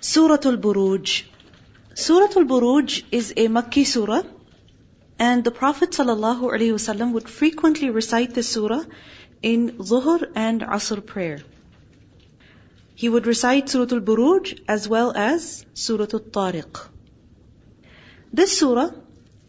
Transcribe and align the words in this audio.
Surah 0.00 0.38
Al-Buruj. 0.44 1.24
Surah 1.92 2.28
Al-Buruj 2.36 3.02
is 3.10 3.32
a 3.36 3.48
Makki 3.48 3.84
surah 3.84 4.22
and 5.18 5.42
the 5.42 5.50
Prophet 5.50 5.90
ﷺ 5.90 7.12
would 7.12 7.28
frequently 7.28 7.90
recite 7.90 8.32
this 8.32 8.48
surah 8.48 8.84
in 9.42 9.72
Zuhr 9.78 10.30
and 10.36 10.60
Asr 10.60 11.04
prayer. 11.04 11.40
He 12.94 13.08
would 13.08 13.26
recite 13.26 13.68
Surah 13.70 13.92
Al-Buruj 13.96 14.60
as 14.68 14.88
well 14.88 15.12
as 15.16 15.66
Surah 15.74 16.06
Al-Tariq. 16.12 16.86
This 18.32 18.56
surah 18.56 18.90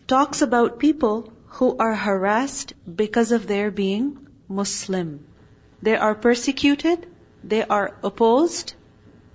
talks 0.07 0.41
about 0.41 0.79
people 0.79 1.31
who 1.59 1.77
are 1.77 1.93
harassed 1.93 2.73
because 3.03 3.31
of 3.31 3.45
their 3.45 3.69
being 3.69 4.27
Muslim. 4.47 5.23
They 5.83 5.95
are 5.95 6.15
persecuted, 6.15 7.05
they 7.43 7.63
are 7.63 7.95
opposed. 8.01 8.73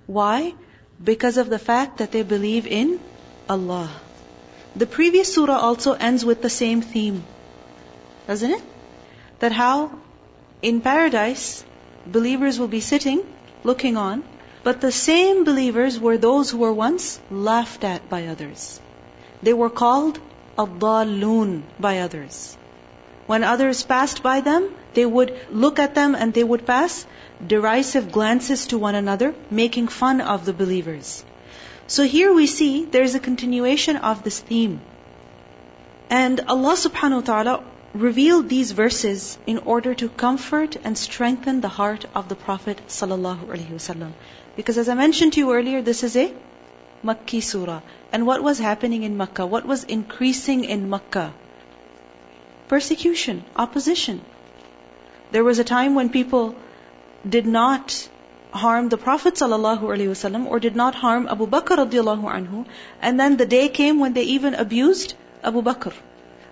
Why? 0.07 0.55
Because 1.03 1.37
of 1.37 1.49
the 1.49 1.59
fact 1.59 1.97
that 1.97 2.11
they 2.11 2.23
believe 2.23 2.65
in 2.67 2.99
Allah. 3.49 3.89
The 4.75 4.85
previous 4.85 5.33
surah 5.33 5.57
also 5.57 5.93
ends 5.93 6.25
with 6.25 6.41
the 6.41 6.49
same 6.49 6.81
theme. 6.81 7.23
Doesn't 8.27 8.51
it? 8.51 8.63
That 9.39 9.51
how 9.51 9.91
in 10.61 10.81
paradise 10.81 11.63
believers 12.05 12.59
will 12.59 12.67
be 12.67 12.81
sitting, 12.81 13.21
looking 13.63 13.97
on, 13.97 14.23
but 14.63 14.81
the 14.81 14.91
same 14.91 15.43
believers 15.43 15.99
were 15.99 16.17
those 16.17 16.49
who 16.49 16.57
were 16.57 16.73
once 16.73 17.19
laughed 17.29 17.83
at 17.83 18.09
by 18.09 18.27
others. 18.27 18.79
They 19.43 19.53
were 19.53 19.69
called 19.69 20.19
ad 20.57 20.79
by 20.79 21.99
others. 21.99 22.57
When 23.27 23.43
others 23.43 23.83
passed 23.83 24.23
by 24.23 24.41
them, 24.41 24.71
they 24.93 25.05
would 25.05 25.37
look 25.51 25.79
at 25.79 25.95
them 25.95 26.15
and 26.15 26.33
they 26.33 26.43
would 26.43 26.65
pass 26.65 27.05
derisive 27.45 28.11
glances 28.11 28.67
to 28.67 28.77
one 28.77 28.95
another, 28.95 29.33
making 29.49 29.87
fun 29.87 30.21
of 30.21 30.45
the 30.45 30.53
believers. 30.53 31.23
So 31.87 32.03
here 32.03 32.33
we 32.33 32.47
see 32.47 32.85
there 32.85 33.03
is 33.03 33.15
a 33.15 33.19
continuation 33.19 33.97
of 33.97 34.23
this 34.23 34.39
theme. 34.39 34.81
And 36.09 36.41
Allah 36.47 36.73
subhanahu 36.73 37.21
wa 37.21 37.21
ta'ala 37.21 37.63
revealed 37.93 38.49
these 38.49 38.71
verses 38.71 39.37
in 39.45 39.59
order 39.59 39.93
to 39.93 40.09
comfort 40.09 40.75
and 40.83 40.97
strengthen 40.97 41.61
the 41.61 41.69
heart 41.69 42.05
of 42.13 42.27
the 42.27 42.35
Prophet 42.35 42.81
sallallahu 42.87 43.45
alaihi 43.45 43.77
wasallam. 43.77 44.11
Because 44.55 44.77
as 44.77 44.89
I 44.89 44.95
mentioned 44.95 45.33
to 45.33 45.39
you 45.39 45.53
earlier, 45.53 45.81
this 45.81 46.03
is 46.03 46.17
a 46.17 46.33
Makki 47.03 47.41
surah. 47.41 47.81
And 48.11 48.25
what 48.25 48.43
was 48.43 48.59
happening 48.59 49.03
in 49.03 49.17
Makkah? 49.17 49.45
What 49.45 49.65
was 49.65 49.83
increasing 49.83 50.63
in 50.63 50.89
Makkah? 50.89 51.33
Persecution, 52.67 53.43
opposition. 53.55 54.21
There 55.31 55.43
was 55.43 55.59
a 55.59 55.63
time 55.63 55.95
when 55.95 56.09
people 56.09 56.55
did 57.27 57.47
not 57.47 58.09
harm 58.51 58.89
the 58.89 58.97
Prophet 58.97 59.33
ﷺ 59.35 60.45
or 60.45 60.59
did 60.59 60.75
not 60.75 60.95
harm 60.95 61.27
Abu 61.27 61.47
Bakr 61.47 61.77
radiallahu 61.77 62.29
anhu. 62.35 62.65
And 63.01 63.19
then 63.19 63.37
the 63.37 63.45
day 63.45 63.67
came 63.69 63.99
when 63.99 64.13
they 64.13 64.23
even 64.35 64.53
abused 64.53 65.15
Abu 65.43 65.61
Bakr. 65.61 65.93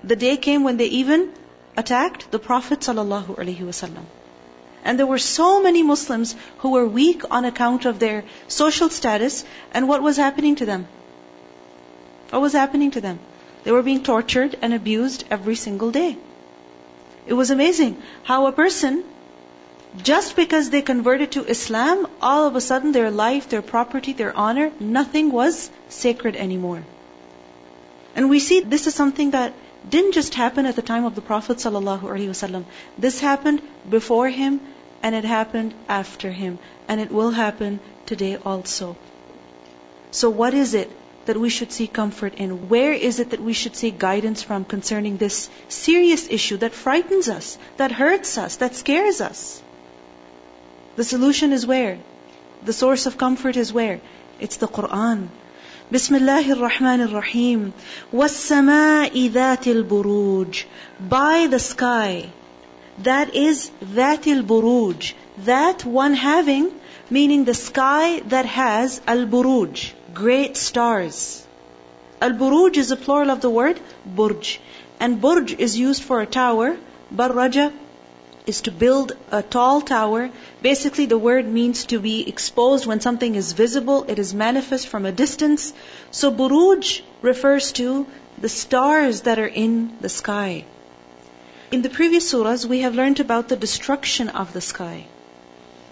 The 0.03 0.15
day 0.15 0.35
came 0.37 0.63
when 0.63 0.77
they 0.77 0.87
even 0.87 1.31
attacked 1.77 2.29
the 2.31 2.39
Prophet 2.39 2.79
ﷺ. 2.79 4.03
And 4.83 4.99
there 4.99 5.05
were 5.05 5.17
so 5.17 5.61
many 5.61 5.81
Muslims 5.81 6.35
who 6.57 6.71
were 6.71 6.85
weak 6.85 7.23
on 7.31 7.45
account 7.45 7.85
of 7.85 7.99
their 7.99 8.25
social 8.47 8.89
status. 8.89 9.45
And 9.73 9.87
what 9.87 10.01
was 10.01 10.17
happening 10.17 10.55
to 10.55 10.65
them? 10.65 10.87
What 12.31 12.41
was 12.41 12.53
happening 12.53 12.91
to 12.91 13.01
them? 13.01 13.19
They 13.63 13.71
were 13.71 13.81
being 13.81 14.03
tortured 14.03 14.57
and 14.61 14.73
abused 14.73 15.23
every 15.29 15.55
single 15.55 15.91
day. 15.91 16.17
It 17.25 17.33
was 17.33 17.51
amazing 17.51 18.01
how 18.23 18.47
a 18.47 18.51
person, 18.51 19.03
just 20.01 20.35
because 20.35 20.69
they 20.69 20.81
converted 20.81 21.33
to 21.33 21.45
Islam, 21.45 22.07
all 22.21 22.47
of 22.47 22.55
a 22.55 22.61
sudden 22.61 22.91
their 22.91 23.11
life, 23.11 23.49
their 23.49 23.61
property, 23.61 24.13
their 24.13 24.35
honor, 24.35 24.71
nothing 24.79 25.31
was 25.31 25.69
sacred 25.89 26.35
anymore. 26.35 26.83
And 28.15 28.29
we 28.29 28.39
see 28.39 28.61
this 28.61 28.87
is 28.87 28.95
something 28.95 29.31
that 29.31 29.53
didn't 29.89 30.13
just 30.13 30.33
happen 30.33 30.65
at 30.65 30.75
the 30.75 30.81
time 30.81 31.05
of 31.05 31.15
the 31.15 31.21
Prophet 31.21 31.57
ﷺ. 31.57 32.65
This 32.97 33.19
happened 33.19 33.61
before 33.89 34.29
him 34.29 34.61
and 35.01 35.15
it 35.15 35.25
happened 35.25 35.73
after 35.89 36.31
him. 36.31 36.59
And 36.87 37.01
it 37.01 37.11
will 37.11 37.31
happen 37.31 37.79
today 38.05 38.37
also. 38.37 38.95
So 40.11 40.29
what 40.29 40.53
is 40.53 40.73
it 40.73 40.91
that 41.25 41.37
we 41.37 41.49
should 41.49 41.71
seek 41.71 41.93
comfort 41.93 42.35
in? 42.35 42.69
Where 42.69 42.93
is 42.93 43.19
it 43.19 43.31
that 43.31 43.41
we 43.41 43.53
should 43.53 43.75
seek 43.75 43.97
guidance 43.97 44.43
from 44.43 44.65
concerning 44.65 45.17
this 45.17 45.49
serious 45.69 46.27
issue 46.29 46.57
that 46.57 46.73
frightens 46.73 47.29
us, 47.29 47.57
that 47.77 47.91
hurts 47.91 48.37
us, 48.37 48.57
that 48.57 48.75
scares 48.75 49.21
us? 49.21 49.62
The 50.96 51.04
solution 51.04 51.52
is 51.52 51.66
where? 51.66 51.98
The 52.64 52.72
source 52.72 53.06
of 53.06 53.18
comfort 53.18 53.56
is 53.56 53.72
where? 53.72 54.00
It's 54.40 54.56
the 54.56 54.68
Quran. 54.68 55.28
بسم 55.92 56.16
الله 56.16 56.52
الرحمن 56.52 57.00
الرحيم 57.00 57.72
والسماء 58.12 59.28
ذات 59.28 59.66
البروج 59.66 60.64
by 61.00 61.46
the 61.46 61.58
sky 61.58 62.28
that 63.04 63.34
is 63.34 63.70
ذات 63.94 64.26
البروج 64.26 65.14
that 65.46 65.86
one 65.86 66.12
having 66.12 66.70
meaning 67.08 67.44
the 67.44 67.54
sky 67.54 68.20
that 68.34 68.44
has 68.44 69.00
al-buruj 69.06 69.92
great 70.12 70.58
stars 70.58 71.42
al-buruj 72.20 72.76
is 72.76 72.90
a 72.90 72.96
plural 73.06 73.30
of 73.30 73.40
the 73.40 73.48
word 73.48 73.80
burj 74.04 74.60
and 75.00 75.22
burj 75.22 75.54
is 75.58 75.78
used 75.78 76.02
for 76.02 76.20
a 76.20 76.26
tower 76.26 76.76
barraja 77.22 77.72
is 78.45 78.61
to 78.61 78.71
build 78.71 79.13
a 79.31 79.41
tall 79.41 79.81
tower. 79.81 80.29
Basically, 80.61 81.05
the 81.05 81.17
word 81.17 81.47
means 81.47 81.85
to 81.85 81.99
be 81.99 82.27
exposed 82.27 82.85
when 82.85 82.99
something 82.99 83.35
is 83.35 83.53
visible, 83.53 84.05
it 84.07 84.19
is 84.19 84.33
manifest 84.33 84.87
from 84.87 85.05
a 85.05 85.11
distance. 85.11 85.73
So, 86.11 86.31
buruj 86.31 87.01
refers 87.21 87.71
to 87.73 88.05
the 88.37 88.49
stars 88.49 89.21
that 89.21 89.39
are 89.39 89.53
in 89.65 89.97
the 90.01 90.09
sky. 90.09 90.65
In 91.71 91.81
the 91.81 91.89
previous 91.89 92.31
surahs, 92.31 92.65
we 92.65 92.79
have 92.79 92.95
learned 92.95 93.19
about 93.19 93.49
the 93.49 93.55
destruction 93.55 94.29
of 94.29 94.53
the 94.53 94.61
sky. 94.61 95.05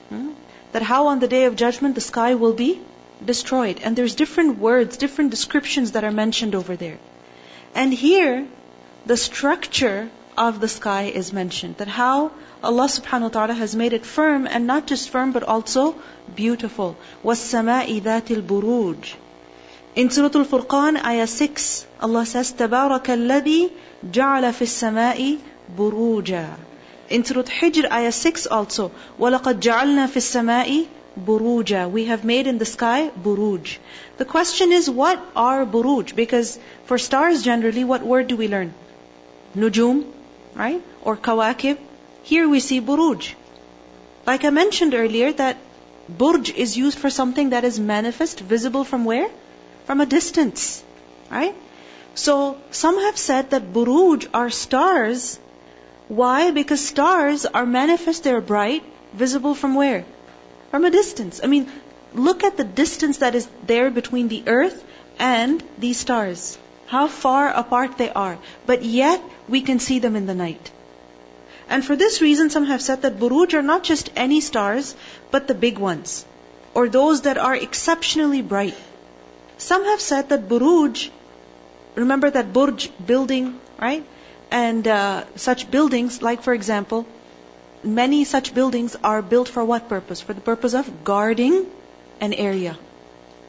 Hmm? 0.09 0.31
That 0.73 0.81
how 0.81 1.07
on 1.07 1.19
the 1.19 1.27
day 1.27 1.45
of 1.45 1.55
judgment 1.55 1.95
the 1.95 2.01
sky 2.01 2.35
will 2.35 2.53
be 2.53 2.79
destroyed. 3.25 3.79
And 3.83 3.95
there's 3.95 4.15
different 4.15 4.57
words, 4.57 4.97
different 4.97 5.31
descriptions 5.31 5.93
that 5.93 6.03
are 6.03 6.11
mentioned 6.11 6.55
over 6.55 6.75
there. 6.75 6.99
And 7.73 7.93
here, 7.93 8.47
the 9.05 9.17
structure 9.17 10.09
of 10.36 10.60
the 10.60 10.68
sky 10.68 11.04
is 11.04 11.32
mentioned. 11.32 11.76
That 11.78 11.88
how 11.88 12.30
Allah 12.62 12.86
subhanahu 12.86 13.22
wa 13.22 13.28
ta'ala 13.28 13.54
has 13.54 13.74
made 13.74 13.92
it 13.92 14.04
firm 14.04 14.46
and 14.46 14.66
not 14.66 14.86
just 14.86 15.10
firm 15.10 15.32
but 15.32 15.42
also 15.42 15.94
beautiful. 16.34 16.96
وَالسَّمَاءِ 17.24 18.00
ذَاتِ 18.02 18.42
الْبُرُوجِ 18.42 19.14
In 19.94 20.10
Surah 20.10 20.38
Al-Furqan, 20.40 21.02
ayah 21.04 21.26
6, 21.26 21.86
Allah 22.00 22.26
says, 22.26 22.52
تَبَارَكَ 22.52 23.04
الَّذِي 23.04 23.70
جَعَلَ 24.10 24.52
فِي 24.58 24.66
السَّمَاءِ 24.70 25.38
بُرُوجًا 25.76 26.46
In 27.10 27.24
Surah 27.24 27.44
Hijr, 27.44 27.90
ayah 27.90 28.12
6 28.12 28.46
also, 28.46 28.90
وَلَقَدْ 29.18 29.60
جَعَلْنَا 29.60 30.06
فِي 30.06 30.22
السَّمَاءِ 30.26 30.86
buruja. 31.18 31.90
We 31.90 32.04
have 32.06 32.24
made 32.24 32.46
in 32.46 32.58
the 32.58 32.66
sky 32.66 33.10
buruj. 33.10 33.78
The 34.18 34.24
question 34.24 34.72
is, 34.72 34.88
what 34.90 35.18
are 35.34 35.64
buruj? 35.64 36.14
Because 36.14 36.58
for 36.84 36.98
stars 36.98 37.42
generally, 37.42 37.84
what 37.84 38.02
word 38.02 38.28
do 38.28 38.36
we 38.36 38.48
learn? 38.48 38.74
Nujum, 39.56 40.04
right? 40.55 40.81
Or 41.01 41.17
kawakib. 41.17 41.77
Here 42.23 42.47
we 42.47 42.59
see 42.59 42.81
buruj. 42.81 43.33
Like 44.25 44.45
I 44.45 44.49
mentioned 44.49 44.93
earlier, 44.93 45.31
that 45.33 45.57
burj 46.09 46.51
is 46.51 46.77
used 46.77 46.99
for 46.99 47.09
something 47.09 47.49
that 47.51 47.63
is 47.63 47.79
manifest, 47.79 48.39
visible 48.39 48.83
from 48.83 49.05
where? 49.05 49.29
From 49.85 50.01
a 50.01 50.05
distance, 50.05 50.83
right? 51.29 51.55
So 52.13 52.57
some 52.71 52.99
have 52.99 53.17
said 53.17 53.51
that 53.51 53.73
buruj 53.73 54.27
are 54.33 54.49
stars. 54.49 55.39
Why? 56.07 56.51
Because 56.51 56.85
stars 56.85 57.45
are 57.45 57.65
manifest, 57.65 58.23
they're 58.23 58.41
bright, 58.41 58.83
visible 59.13 59.55
from 59.55 59.75
where? 59.75 60.03
From 60.69 60.85
a 60.85 60.89
distance. 60.89 61.39
I 61.43 61.47
mean, 61.47 61.71
look 62.13 62.43
at 62.43 62.57
the 62.57 62.63
distance 62.63 63.19
that 63.19 63.35
is 63.35 63.47
there 63.65 63.89
between 63.89 64.27
the 64.27 64.43
earth 64.47 64.83
and 65.17 65.63
these 65.77 65.97
stars. 65.97 66.57
How 66.91 67.07
far 67.07 67.47
apart 67.47 67.97
they 67.97 68.09
are. 68.11 68.37
But 68.65 68.83
yet, 68.83 69.21
we 69.47 69.61
can 69.61 69.79
see 69.79 69.99
them 69.99 70.17
in 70.17 70.25
the 70.25 70.35
night. 70.35 70.71
And 71.69 71.85
for 71.85 71.95
this 71.95 72.19
reason, 72.19 72.49
some 72.49 72.65
have 72.65 72.81
said 72.81 73.03
that 73.03 73.19
buruj 73.19 73.53
are 73.53 73.61
not 73.67 73.85
just 73.89 74.09
any 74.23 74.41
stars, 74.41 74.93
but 75.35 75.47
the 75.47 75.55
big 75.61 75.77
ones, 75.79 76.25
or 76.73 76.89
those 76.89 77.21
that 77.27 77.37
are 77.37 77.55
exceptionally 77.55 78.41
bright. 78.41 78.75
Some 79.57 79.85
have 79.85 80.01
said 80.01 80.27
that 80.29 80.49
buruj, 80.49 81.05
remember 81.95 82.29
that 82.29 82.51
burj 82.51 82.89
building, 83.13 83.47
right? 83.79 84.03
And 84.51 84.85
uh, 84.85 85.23
such 85.37 85.65
buildings, 85.71 86.21
like 86.21 86.43
for 86.49 86.53
example, 86.53 87.05
many 88.01 88.25
such 88.25 88.53
buildings 88.53 88.97
are 89.01 89.21
built 89.21 89.47
for 89.47 89.63
what 89.63 89.87
purpose? 89.87 90.19
For 90.19 90.33
the 90.33 90.45
purpose 90.51 90.73
of 90.73 90.91
guarding 91.05 91.65
an 92.19 92.33
area, 92.33 92.77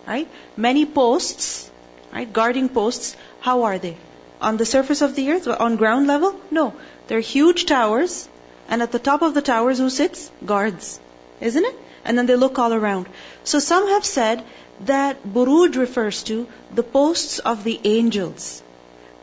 right? 0.06 0.28
Many 0.56 0.86
posts, 0.86 1.70
right? 2.12 2.32
Guarding 2.32 2.68
posts, 2.68 3.16
how 3.40 3.62
are 3.64 3.78
they? 3.78 3.96
on 4.42 4.56
the 4.56 4.66
surface 4.66 5.02
of 5.02 5.14
the 5.14 5.30
earth, 5.30 5.46
on 5.46 5.76
ground 5.76 6.08
level? 6.08 6.34
No. 6.50 6.74
They're 7.06 7.20
huge 7.20 7.64
towers, 7.66 8.28
and 8.68 8.82
at 8.82 8.90
the 8.90 8.98
top 8.98 9.22
of 9.22 9.34
the 9.34 9.42
towers, 9.48 9.78
who 9.78 9.88
sits? 9.88 10.32
Guards. 10.44 10.98
Isn't 11.40 11.64
it? 11.64 11.76
and 12.04 12.18
then 12.18 12.26
they 12.26 12.36
look 12.36 12.58
all 12.58 12.72
around. 12.74 13.08
So 13.44 13.58
some 13.58 13.88
have 13.88 14.04
said 14.04 14.44
that 14.92 15.22
buruj 15.34 15.76
refers 15.76 16.22
to 16.24 16.46
the 16.74 16.82
posts 16.82 17.38
of 17.38 17.64
the 17.64 17.80
angels, 17.84 18.62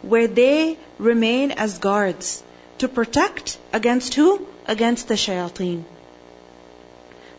where 0.02 0.28
they 0.28 0.78
remain 0.98 1.52
as 1.52 1.78
guards 1.80 2.44
to 2.78 2.88
protect 2.88 3.58
against 3.74 4.14
who? 4.14 4.46
Against 4.68 5.08
the 5.08 5.16
shayateen. 5.16 5.84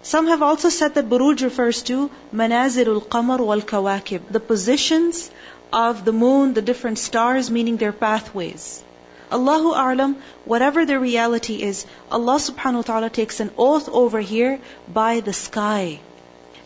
Some 0.03 0.26
have 0.26 0.43
also 0.43 0.69
said 0.69 0.94
that 0.94 1.08
buruj 1.08 1.43
refers 1.43 1.82
to 1.91 2.11
Manazirul 2.35 3.03
qamar 3.06 3.38
wal 3.38 3.61
kawakib, 3.61 4.23
the 4.31 4.41
positions 4.41 5.31
of 5.72 6.06
the 6.06 6.13
moon, 6.13 6.54
the 6.54 6.62
different 6.62 7.00
stars, 7.00 7.52
meaning 7.52 7.78
their 7.78 7.92
pathways. 7.92 8.84
Allahu 9.31 9.74
A'lam, 9.74 10.16
whatever 10.46 10.86
the 10.86 11.00
reality 11.00 11.62
is, 11.62 11.86
Allah 12.12 12.36
subhanahu 12.36 12.75
wa 12.75 12.81
ta'ala 12.84 13.10
takes 13.10 13.40
an 13.40 13.52
oath 13.57 13.90
over 13.90 14.19
here 14.19 14.60
by 14.88 15.19
the 15.19 15.34
sky. 15.34 16.00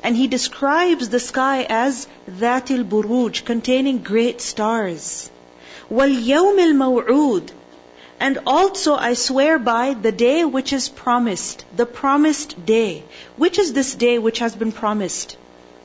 And 0.03 0.15
He 0.15 0.27
describes 0.27 1.09
the 1.09 1.19
sky 1.19 1.65
as 1.69 2.07
Dhatil 2.30 2.83
Buruj, 2.83 3.45
containing 3.45 4.00
great 4.00 4.41
stars. 4.41 5.31
وَالْيَوْمِ 5.89 6.59
الْمَوْعُودِ 6.68 7.50
And 8.19 8.39
also 8.45 8.95
I 8.95 9.13
swear 9.13 9.57
by 9.57 9.94
the 9.94 10.12
day 10.12 10.45
which 10.45 10.74
is 10.74 10.89
promised, 10.89 11.65
the 11.75 11.86
promised 11.86 12.65
day. 12.65 13.03
Which 13.38 13.57
is 13.57 13.74
this 13.74 13.95
day 13.95 14.19
which 14.19 14.39
has 14.39 14.56
been 14.56 14.74
promised? 14.74 15.38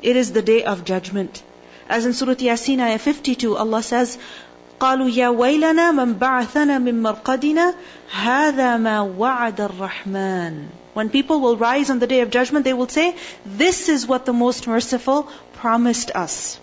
It 0.02 0.16
is 0.16 0.32
the 0.32 0.42
day 0.42 0.64
of 0.64 0.84
judgment. 0.84 1.42
As 1.88 2.06
in 2.06 2.12
Surah 2.12 2.34
Yasin, 2.34 2.80
ayah 2.80 2.98
52, 2.98 3.56
Allah 3.56 3.82
says, 3.82 4.18
قالوا 4.80 5.08
يا 5.08 5.28
ويلنا 5.28 5.92
من 5.92 6.14
بعثنا 6.18 6.78
من 6.78 7.02
مرقدنا 7.02 7.74
هذا 8.10 8.76
ما 8.76 9.00
وعد 9.00 9.60
الرحمن 9.60 10.66
When 10.94 11.10
people 11.10 11.40
will 11.40 11.56
rise 11.56 11.90
on 11.90 11.98
the 11.98 12.06
day 12.06 12.20
of 12.20 12.30
judgment, 12.30 12.64
they 12.64 12.72
will 12.72 12.88
say, 12.88 13.16
This 13.44 13.88
is 13.88 14.06
what 14.06 14.24
the 14.24 14.32
most 14.32 14.66
merciful 14.66 15.28
promised 15.54 16.10
us. 16.14 16.58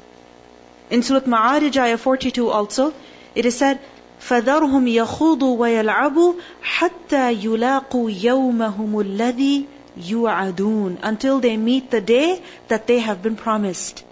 In 0.90 1.04
Surah 1.04 1.22
Ma'arij, 1.22 1.78
ayah 1.78 1.98
42 1.98 2.50
also, 2.50 2.94
it 3.36 3.46
is 3.46 3.58
said, 3.58 3.80
فَذَرْهُمْ 4.22 4.88
يَخُوضُوا 4.88 5.58
وَيَلْعَبُوا 5.58 6.36
حَتَّى 6.62 7.44
يُلَاقُوا 7.44 8.12
يَوْمَهُمُ 8.12 9.02
الَّذِي 9.02 9.66
يُوعَدُونَ 9.98 11.00
Until 11.02 11.40
they 11.40 11.58
meet 11.58 11.90
the 11.90 12.02
day 12.02 12.42
that 12.68 12.88
they 12.88 13.00
have 13.00 13.22
been 13.24 13.36
promised. 13.36 14.04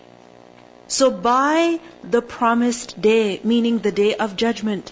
So 0.88 1.12
by 1.12 1.80
the 2.04 2.22
promised 2.22 3.00
day, 3.00 3.40
meaning 3.44 3.80
the 3.80 3.92
day 3.92 4.16
of 4.16 4.36
judgment, 4.36 4.92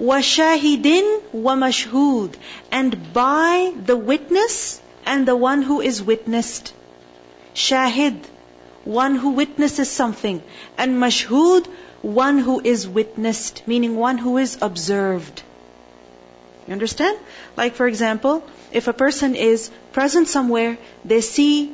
وَشَاهِدٍ 0.00 1.22
وَمَشْهُودٍ 1.34 2.34
And 2.70 3.12
by 3.12 3.72
the 3.84 3.96
witness 3.96 4.80
and 5.04 5.26
the 5.26 5.36
one 5.36 5.62
who 5.62 5.80
is 5.80 6.02
witnessed. 6.02 6.72
Shahid, 7.54 8.16
one 8.84 9.16
who 9.16 9.30
witnesses 9.30 9.90
something. 9.90 10.42
And 10.76 10.96
mashhud, 11.02 11.66
one 12.02 12.38
who 12.38 12.60
is 12.62 12.86
witnessed, 12.86 13.62
meaning 13.66 13.96
one 13.96 14.18
who 14.18 14.38
is 14.38 14.58
observed. 14.62 15.42
You 16.66 16.72
understand? 16.72 17.18
Like 17.56 17.74
for 17.74 17.86
example, 17.88 18.44
if 18.72 18.88
a 18.88 18.92
person 18.92 19.34
is 19.34 19.70
present 19.92 20.28
somewhere, 20.28 20.78
they 21.04 21.20
see 21.22 21.72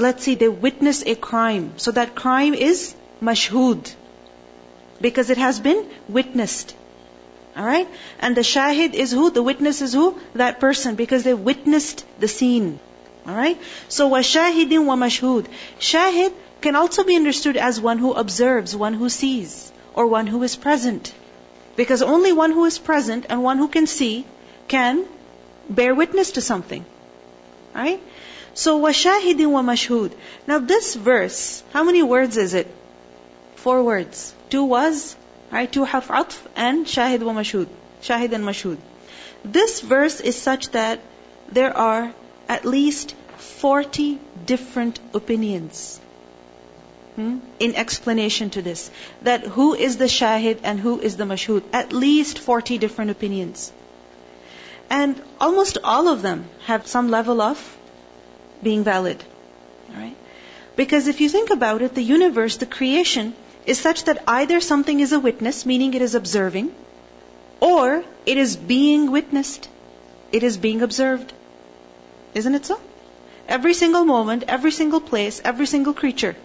let's 0.00 0.24
say 0.24 0.34
they 0.34 0.48
witness 0.48 1.02
a 1.04 1.14
crime. 1.14 1.72
So 1.76 1.90
that 1.92 2.14
crime 2.14 2.54
is 2.54 2.94
mashhud. 3.22 3.94
Because 5.00 5.30
it 5.30 5.38
has 5.38 5.60
been 5.60 5.86
witnessed. 6.08 6.74
Alright? 7.56 7.88
And 8.18 8.36
the 8.36 8.42
shahid 8.42 8.94
is 8.94 9.12
who? 9.12 9.30
The 9.30 9.42
witness 9.42 9.82
is 9.82 9.92
who? 9.92 10.18
That 10.34 10.60
person. 10.60 10.94
Because 10.94 11.22
they 11.22 11.34
witnessed 11.34 12.04
the 12.18 12.28
scene. 12.28 12.78
Alright? 13.26 13.60
So 13.88 14.08
wa 14.08 14.18
shahidin 14.18 14.86
wa 14.86 14.96
mashhud. 14.96 15.46
Shahid 15.78 16.32
can 16.60 16.76
also 16.76 17.04
be 17.04 17.16
understood 17.16 17.56
as 17.56 17.80
one 17.80 17.98
who 17.98 18.12
observes, 18.12 18.74
one 18.74 18.94
who 18.94 19.08
sees, 19.08 19.72
or 19.94 20.06
one 20.06 20.26
who 20.26 20.42
is 20.42 20.56
present. 20.56 21.12
Because 21.76 22.02
only 22.02 22.32
one 22.32 22.52
who 22.52 22.64
is 22.64 22.78
present 22.78 23.26
and 23.28 23.42
one 23.42 23.58
who 23.58 23.68
can 23.68 23.86
see 23.86 24.24
can 24.68 25.04
bear 25.68 25.94
witness 25.94 26.32
to 26.32 26.40
something. 26.40 26.84
Right? 27.74 28.00
So 28.60 28.80
washahidin 28.80 29.50
wa 29.50 29.60
mashhud. 29.60 30.12
Now 30.46 30.58
this 30.58 30.94
verse, 30.94 31.62
how 31.74 31.84
many 31.84 32.02
words 32.02 32.38
is 32.38 32.54
it? 32.54 32.66
Four 33.56 33.82
words. 33.82 34.34
Two 34.48 34.64
was, 34.64 35.14
right? 35.52 35.70
Two 35.70 35.84
harf 35.84 36.08
atf 36.08 36.38
and 36.56 36.86
shahid 36.86 37.22
wa 37.22 37.34
mashhud. 37.34 37.66
Shahid 38.02 38.32
and 38.32 38.46
mashhud. 38.46 38.78
This 39.44 39.82
verse 39.82 40.20
is 40.20 40.40
such 40.40 40.70
that 40.70 41.00
there 41.52 41.76
are 41.76 42.14
at 42.48 42.64
least 42.64 43.14
40 43.36 44.18
different 44.46 45.00
opinions 45.12 46.00
hmm, 47.16 47.38
in 47.60 47.74
explanation 47.74 48.48
to 48.56 48.62
this. 48.62 48.90
That 49.20 49.46
who 49.58 49.74
is 49.74 49.98
the 49.98 50.12
shahid 50.16 50.60
and 50.62 50.80
who 50.80 50.98
is 50.98 51.18
the 51.18 51.24
mashhud. 51.24 51.62
At 51.74 51.92
least 51.92 52.38
40 52.38 52.78
different 52.78 53.10
opinions. 53.10 53.70
And 54.88 55.22
almost 55.38 55.76
all 55.84 56.08
of 56.08 56.22
them 56.22 56.46
have 56.64 56.86
some 56.86 57.10
level 57.10 57.42
of 57.42 57.75
being 58.62 58.84
valid. 58.84 59.22
Alright? 59.90 60.16
Because 60.76 61.08
if 61.08 61.20
you 61.20 61.28
think 61.28 61.50
about 61.50 61.82
it, 61.82 61.94
the 61.94 62.02
universe, 62.02 62.56
the 62.58 62.66
creation, 62.66 63.34
is 63.64 63.78
such 63.78 64.04
that 64.04 64.22
either 64.26 64.60
something 64.60 65.00
is 65.00 65.12
a 65.12 65.20
witness, 65.20 65.64
meaning 65.66 65.94
it 65.94 66.02
is 66.02 66.14
observing, 66.14 66.72
or 67.60 68.04
it 68.26 68.36
is 68.36 68.56
being 68.56 69.10
witnessed. 69.10 69.68
It 70.32 70.42
is 70.42 70.56
being 70.56 70.82
observed. 70.82 71.32
Isn't 72.34 72.54
it 72.54 72.66
so? 72.66 72.80
Every 73.48 73.74
single 73.74 74.04
moment, 74.04 74.44
every 74.48 74.72
single 74.72 75.00
place, 75.00 75.40
every 75.44 75.66
single 75.66 75.94
creature. 75.94 76.36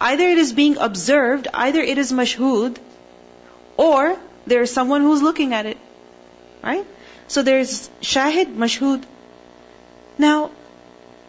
Either 0.00 0.28
it 0.28 0.38
is 0.38 0.52
being 0.52 0.76
observed, 0.76 1.48
either 1.52 1.80
it 1.80 1.98
is 1.98 2.12
mashhud, 2.12 2.76
or 3.76 4.18
there 4.46 4.62
is 4.62 4.72
someone 4.72 5.02
who's 5.02 5.22
looking 5.22 5.54
at 5.54 5.66
it. 5.66 5.78
Right? 6.62 6.86
So 7.26 7.42
there's 7.42 7.88
shahid, 8.00 8.54
mashhud. 8.54 9.02
Now, 10.18 10.50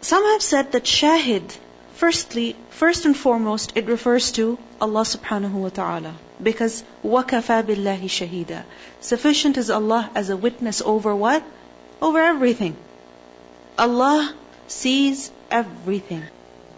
some 0.05 0.23
have 0.23 0.41
said 0.41 0.71
that 0.71 0.83
shahid, 0.83 1.55
firstly, 1.93 2.55
first 2.69 3.05
and 3.05 3.15
foremost, 3.15 3.73
it 3.75 3.85
refers 3.87 4.31
to 4.33 4.57
Allah 4.79 5.01
subhanahu 5.01 5.51
wa 5.51 5.69
ta'ala. 5.69 6.13
Because 6.41 6.83
وَكَفَى 7.05 7.63
بِاللَّهِ 7.63 8.01
شَهِيدًا 8.17 8.63
Sufficient 8.99 9.57
is 9.57 9.69
Allah 9.69 10.09
as 10.15 10.29
a 10.29 10.37
witness 10.37 10.81
over 10.81 11.15
what? 11.15 11.43
Over 12.01 12.19
everything. 12.19 12.75
Allah 13.77 14.33
sees 14.67 15.31
everything. 15.51 16.23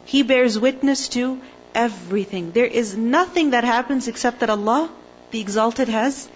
He 0.06 0.24
bears 0.24 0.60
witness 0.60 1.08
to 1.10 1.40
everything. 1.74 2.52
There 2.52 2.66
is 2.66 2.96
nothing 2.96 3.52
that 3.52 3.64
happens 3.64 4.08
except 4.08 4.42
that 4.42 4.50
Allah, 4.50 4.90
the 5.32 5.40
Exalted, 5.40 5.88
has 5.88 6.28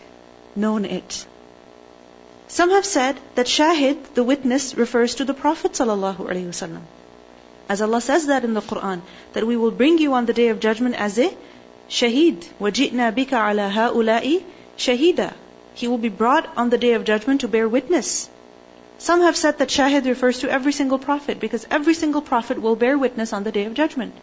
known 0.55 0.85
it. 0.85 1.25
Some 2.51 2.69
have 2.71 2.85
said 2.85 3.17
that 3.35 3.45
shahid, 3.45 3.97
the 4.13 4.23
witness, 4.23 4.75
refers 4.75 5.15
to 5.15 5.25
the 5.25 5.33
Prophet 5.33 5.73
ﷺ. 5.73 6.79
As 7.69 7.81
Allah 7.81 7.99
says 7.99 8.27
that 8.27 8.45
in 8.45 8.53
the 8.53 8.61
Quran, 8.61 9.01
that 9.33 9.45
we 9.45 9.57
will 9.57 9.71
bring 9.71 9.97
you 9.97 10.13
on 10.13 10.25
the 10.25 10.33
day 10.33 10.47
of 10.47 10.61
judgment 10.61 10.95
as 10.95 11.19
a 11.19 11.35
shaheed. 11.89 12.45
وَجِئْنَا 12.59 13.13
بِكَ 13.13 13.29
عَلَى 13.29 13.71
هَؤُلَاءِ 13.71 14.43
شَهِيدًا 14.77 15.33
He 15.73 15.87
will 15.87 15.97
be 15.97 16.09
brought 16.09 16.47
on 16.55 16.69
the 16.69 16.77
day 16.77 16.93
of 16.93 17.03
judgment 17.03 17.41
to 17.41 17.47
bear 17.49 17.67
witness. 17.67 18.29
Some 18.97 19.21
have 19.21 19.35
said 19.35 19.57
that 19.59 19.67
shahid 19.69 20.05
refers 20.05 20.39
to 20.39 20.49
every 20.49 20.71
single 20.71 20.97
prophet, 20.97 21.39
because 21.39 21.67
every 21.69 21.93
single 21.93 22.21
prophet 22.21 22.61
will 22.61 22.75
bear 22.75 22.97
witness 22.97 23.33
on 23.33 23.43
the 23.43 23.51
day 23.51 23.65
of 23.65 23.73
judgment. 23.73 24.13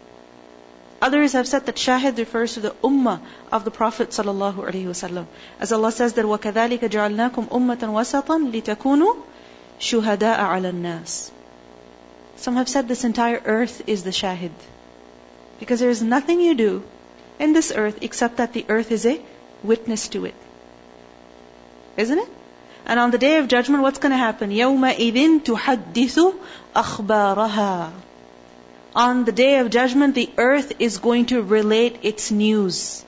Others 1.05 1.33
have 1.35 1.47
said 1.47 1.67
that 1.67 1.77
shahid 1.77 2.19
refers 2.19 2.55
to 2.55 2.61
the 2.61 2.71
ummah 2.83 3.21
of 3.53 3.65
the 3.65 3.71
Prophet 3.71 4.11
sallallahu 4.11 4.63
alaihi 4.69 4.87
wasallam. 4.93 5.27
As 5.61 5.71
Allah 5.71 5.93
says 5.93 6.15
that 6.15 6.25
وَكَذَلِكَ 6.25 6.81
جَعَلْنَاكُمْ 6.95 7.49
أُمَّةً 7.49 7.83
وَسَطًا 7.97 8.39
لِتَكُونُوا 8.53 9.17
شُهَدَاءَ 9.79 10.39
عَلَى 10.39 10.73
النَّاسِ 10.73 11.31
Some 12.37 12.57
have 12.57 12.69
said 12.69 12.89
this 12.89 13.05
entire 13.05 13.43
earth 13.45 13.83
is 13.87 14.05
the 14.05 14.11
shahid. 14.11 14.53
Because 15.61 15.81
there 15.81 15.91
is 15.91 16.03
nothing 16.03 16.41
you 16.41 16.55
do 16.55 16.83
in 17.39 17.53
this 17.53 17.71
earth 17.71 17.99
except 18.01 18.39
that 18.39 18.55
the 18.55 18.65
earth 18.69 18.91
is 18.91 19.05
a 19.05 19.21
witness 19.63 20.09
to 20.09 20.25
it. 20.25 20.35
Isn't 21.97 22.19
it? 22.19 22.29
And 22.87 22.99
on 22.99 23.11
the 23.11 23.19
day 23.19 23.37
of 23.37 23.49
judgment, 23.49 23.83
what's 23.83 23.99
going 23.99 24.13
to 24.13 24.19
happen? 24.19 24.51
يَوْمَئِذٍ 24.51 25.45
تُحَدِّثُ 25.45 26.35
أَخْبَارَهَا 26.75 27.93
on 28.95 29.25
the 29.25 29.33
day 29.33 29.59
of 29.59 29.71
judgment, 29.71 30.15
the 30.15 30.31
earth 30.39 30.75
is 30.79 30.99
going 30.99 31.27
to 31.27 31.43
relate 31.43 31.99
its 32.03 32.31
news. 32.31 33.05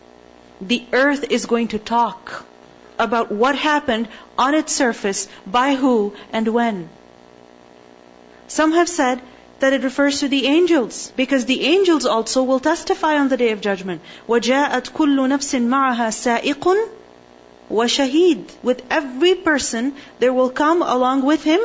The 0.61 0.85
earth 0.93 1.25
is 1.31 1.47
going 1.47 1.69
to 1.69 1.79
talk 1.79 2.45
about 2.99 3.31
what 3.31 3.55
happened 3.57 4.09
on 4.37 4.55
its 4.55 4.73
surface, 4.73 5.29
by 5.47 5.75
who, 5.75 6.15
and 6.33 6.49
when. 6.49 6.89
Some 8.49 8.73
have 8.73 8.89
said 8.89 9.21
that 9.61 9.73
it 9.73 9.85
refers 9.85 10.21
to 10.21 10.29
the 10.29 10.47
angels, 10.47 11.13
because 11.17 11.45
the 11.45 11.63
angels 11.65 12.05
also 12.05 12.43
will 12.43 12.61
testify 12.61 13.17
on 13.19 13.29
the 13.29 13.37
day 13.37 13.51
of 13.53 13.61
judgment. 13.61 14.03
وَجَاءَتْ 14.29 14.91
كُلُّ 14.91 15.17
نَفْسٍ 15.35 15.61
مَعَهَا 15.61 16.09
سَائِقٌ 16.11 16.89
وَشَهِيدٌ 17.71 18.45
With 18.63 18.83
every 18.91 19.35
person, 19.35 19.95
there 20.19 20.33
will 20.33 20.51
come 20.51 20.83
along 20.83 21.23
with 21.23 21.45
him 21.45 21.61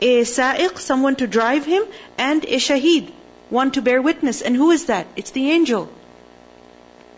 a 0.00 0.22
sa'iq, 0.22 0.78
someone 0.78 1.16
to 1.16 1.26
drive 1.26 1.64
him, 1.64 1.82
and 2.16 2.44
a 2.44 2.56
shaheed, 2.58 3.10
one 3.52 3.70
to 3.72 3.82
bear 3.82 4.00
witness. 4.02 4.42
And 4.42 4.56
who 4.56 4.70
is 4.70 4.86
that? 4.86 5.06
It's 5.16 5.30
the 5.30 5.50
angel. 5.50 5.88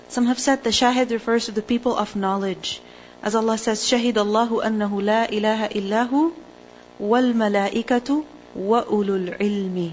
Some 0.09 0.27
have 0.27 0.39
said 0.39 0.65
the 0.65 0.71
shahid 0.71 1.11
refers 1.11 1.47
to 1.47 1.53
the 1.53 1.63
people 1.63 1.97
of 1.97 2.17
knowledge. 2.17 2.81
As 3.23 3.35
Allah 3.35 3.59
says, 3.59 3.85
شهد 3.85 4.15
الله 4.15 4.65
أنه 4.65 5.03
لا 5.03 5.29
إله 5.29 5.71
إلا 5.71 6.11
هو 6.11 6.31
والملائكة 7.01 8.25
وأولو 8.57 9.17
العلم. 9.17 9.93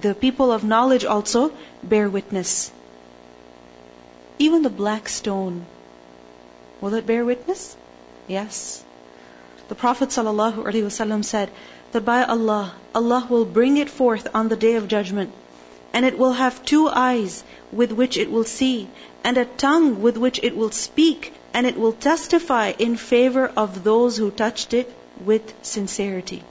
The 0.00 0.14
people 0.14 0.52
of 0.52 0.64
knowledge 0.64 1.04
also 1.04 1.52
bear 1.82 2.08
witness. 2.08 2.70
Even 4.38 4.62
the 4.62 4.70
black 4.70 5.08
stone, 5.08 5.66
will 6.80 6.94
it 6.94 7.06
bear 7.06 7.24
witness? 7.24 7.76
Yes. 8.26 8.82
The 9.69 9.75
Prophet 9.75 10.09
ﷺ 10.09 11.23
said 11.23 11.51
that 11.91 12.03
by 12.03 12.23
Allah, 12.23 12.73
Allah 12.93 13.27
will 13.29 13.45
bring 13.45 13.77
it 13.77 13.89
forth 13.89 14.27
on 14.33 14.49
the 14.49 14.55
day 14.55 14.73
of 14.75 14.87
judgment, 14.87 15.31
and 15.93 16.05
it 16.05 16.17
will 16.17 16.33
have 16.33 16.65
two 16.65 16.87
eyes 16.87 17.43
with 17.71 17.91
which 17.91 18.17
it 18.17 18.31
will 18.31 18.43
see, 18.43 18.87
and 19.23 19.37
a 19.37 19.45
tongue 19.45 20.01
with 20.01 20.17
which 20.17 20.39
it 20.41 20.57
will 20.57 20.71
speak, 20.71 21.33
and 21.53 21.67
it 21.67 21.77
will 21.77 21.93
testify 21.93 22.73
in 22.79 22.95
favor 22.95 23.51
of 23.55 23.83
those 23.83 24.17
who 24.17 24.31
touched 24.31 24.73
it 24.73 24.91
with 25.23 25.53
sincerity. 25.61 26.43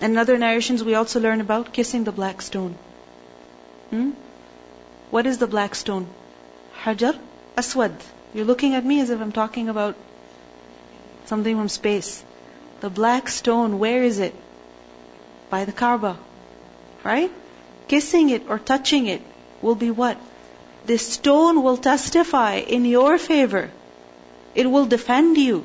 And 0.00 0.12
in 0.12 0.18
other 0.18 0.36
narrations, 0.36 0.84
we 0.84 0.94
also 0.94 1.20
learn 1.20 1.40
about 1.40 1.72
kissing 1.72 2.04
the 2.04 2.12
black 2.12 2.42
stone. 2.42 2.74
Hmm? 3.90 4.10
What 5.10 5.26
is 5.26 5.38
the 5.38 5.46
black 5.46 5.74
stone? 5.74 6.08
Hajar 6.82 7.18
Aswad. 7.56 7.94
You're 8.34 8.44
looking 8.44 8.74
at 8.74 8.84
me 8.84 9.00
as 9.00 9.08
if 9.08 9.20
I'm 9.20 9.32
talking 9.32 9.70
about 9.70 9.96
something 11.26 11.56
from 11.56 11.68
space. 11.68 12.22
The 12.80 12.90
black 12.90 13.28
stone, 13.28 13.78
where 13.78 14.02
is 14.02 14.18
it? 14.18 14.34
By 15.50 15.64
the 15.64 15.72
Kaaba. 15.72 16.16
Right? 17.02 17.30
Kissing 17.88 18.30
it 18.30 18.44
or 18.48 18.58
touching 18.58 19.06
it 19.06 19.22
will 19.62 19.74
be 19.74 19.90
what? 19.90 20.18
This 20.86 21.06
stone 21.14 21.62
will 21.62 21.76
testify 21.76 22.56
in 22.56 22.84
your 22.84 23.18
favor. 23.18 23.70
It 24.54 24.70
will 24.70 24.86
defend 24.86 25.36
you. 25.38 25.64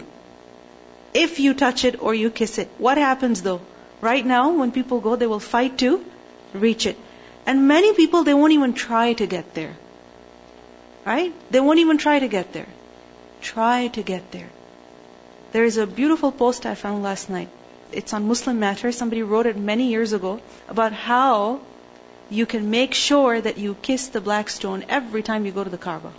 If 1.13 1.39
you 1.39 1.53
touch 1.53 1.83
it 1.85 2.01
or 2.01 2.13
you 2.13 2.29
kiss 2.29 2.57
it. 2.57 2.69
What 2.77 2.97
happens 2.97 3.41
though? 3.41 3.61
Right 4.01 4.25
now, 4.25 4.51
when 4.51 4.71
people 4.71 5.01
go, 5.01 5.15
they 5.15 5.27
will 5.27 5.39
fight 5.39 5.77
to 5.79 6.05
reach 6.53 6.85
it. 6.85 6.97
And 7.45 7.67
many 7.67 7.93
people, 7.93 8.23
they 8.23 8.33
won't 8.33 8.53
even 8.53 8.73
try 8.73 9.13
to 9.13 9.27
get 9.27 9.53
there. 9.53 9.75
Right? 11.05 11.33
They 11.51 11.59
won't 11.59 11.79
even 11.79 11.97
try 11.97 12.19
to 12.19 12.27
get 12.27 12.53
there. 12.53 12.67
Try 13.41 13.87
to 13.87 14.03
get 14.03 14.31
there. 14.31 14.49
There 15.51 15.65
is 15.65 15.77
a 15.77 15.87
beautiful 15.87 16.31
post 16.31 16.65
I 16.65 16.75
found 16.75 17.03
last 17.03 17.29
night. 17.29 17.49
It's 17.91 18.13
on 18.13 18.27
Muslim 18.27 18.59
Matters. 18.59 18.97
Somebody 18.97 19.23
wrote 19.23 19.47
it 19.47 19.57
many 19.57 19.87
years 19.89 20.13
ago 20.13 20.39
about 20.67 20.93
how 20.93 21.61
you 22.29 22.45
can 22.45 22.69
make 22.69 22.93
sure 22.93 23.41
that 23.41 23.57
you 23.57 23.75
kiss 23.81 24.09
the 24.09 24.21
black 24.21 24.49
stone 24.49 24.85
every 24.89 25.23
time 25.23 25.45
you 25.45 25.51
go 25.51 25.63
to 25.63 25.69
the 25.69 25.77
Kaaba. 25.77 26.13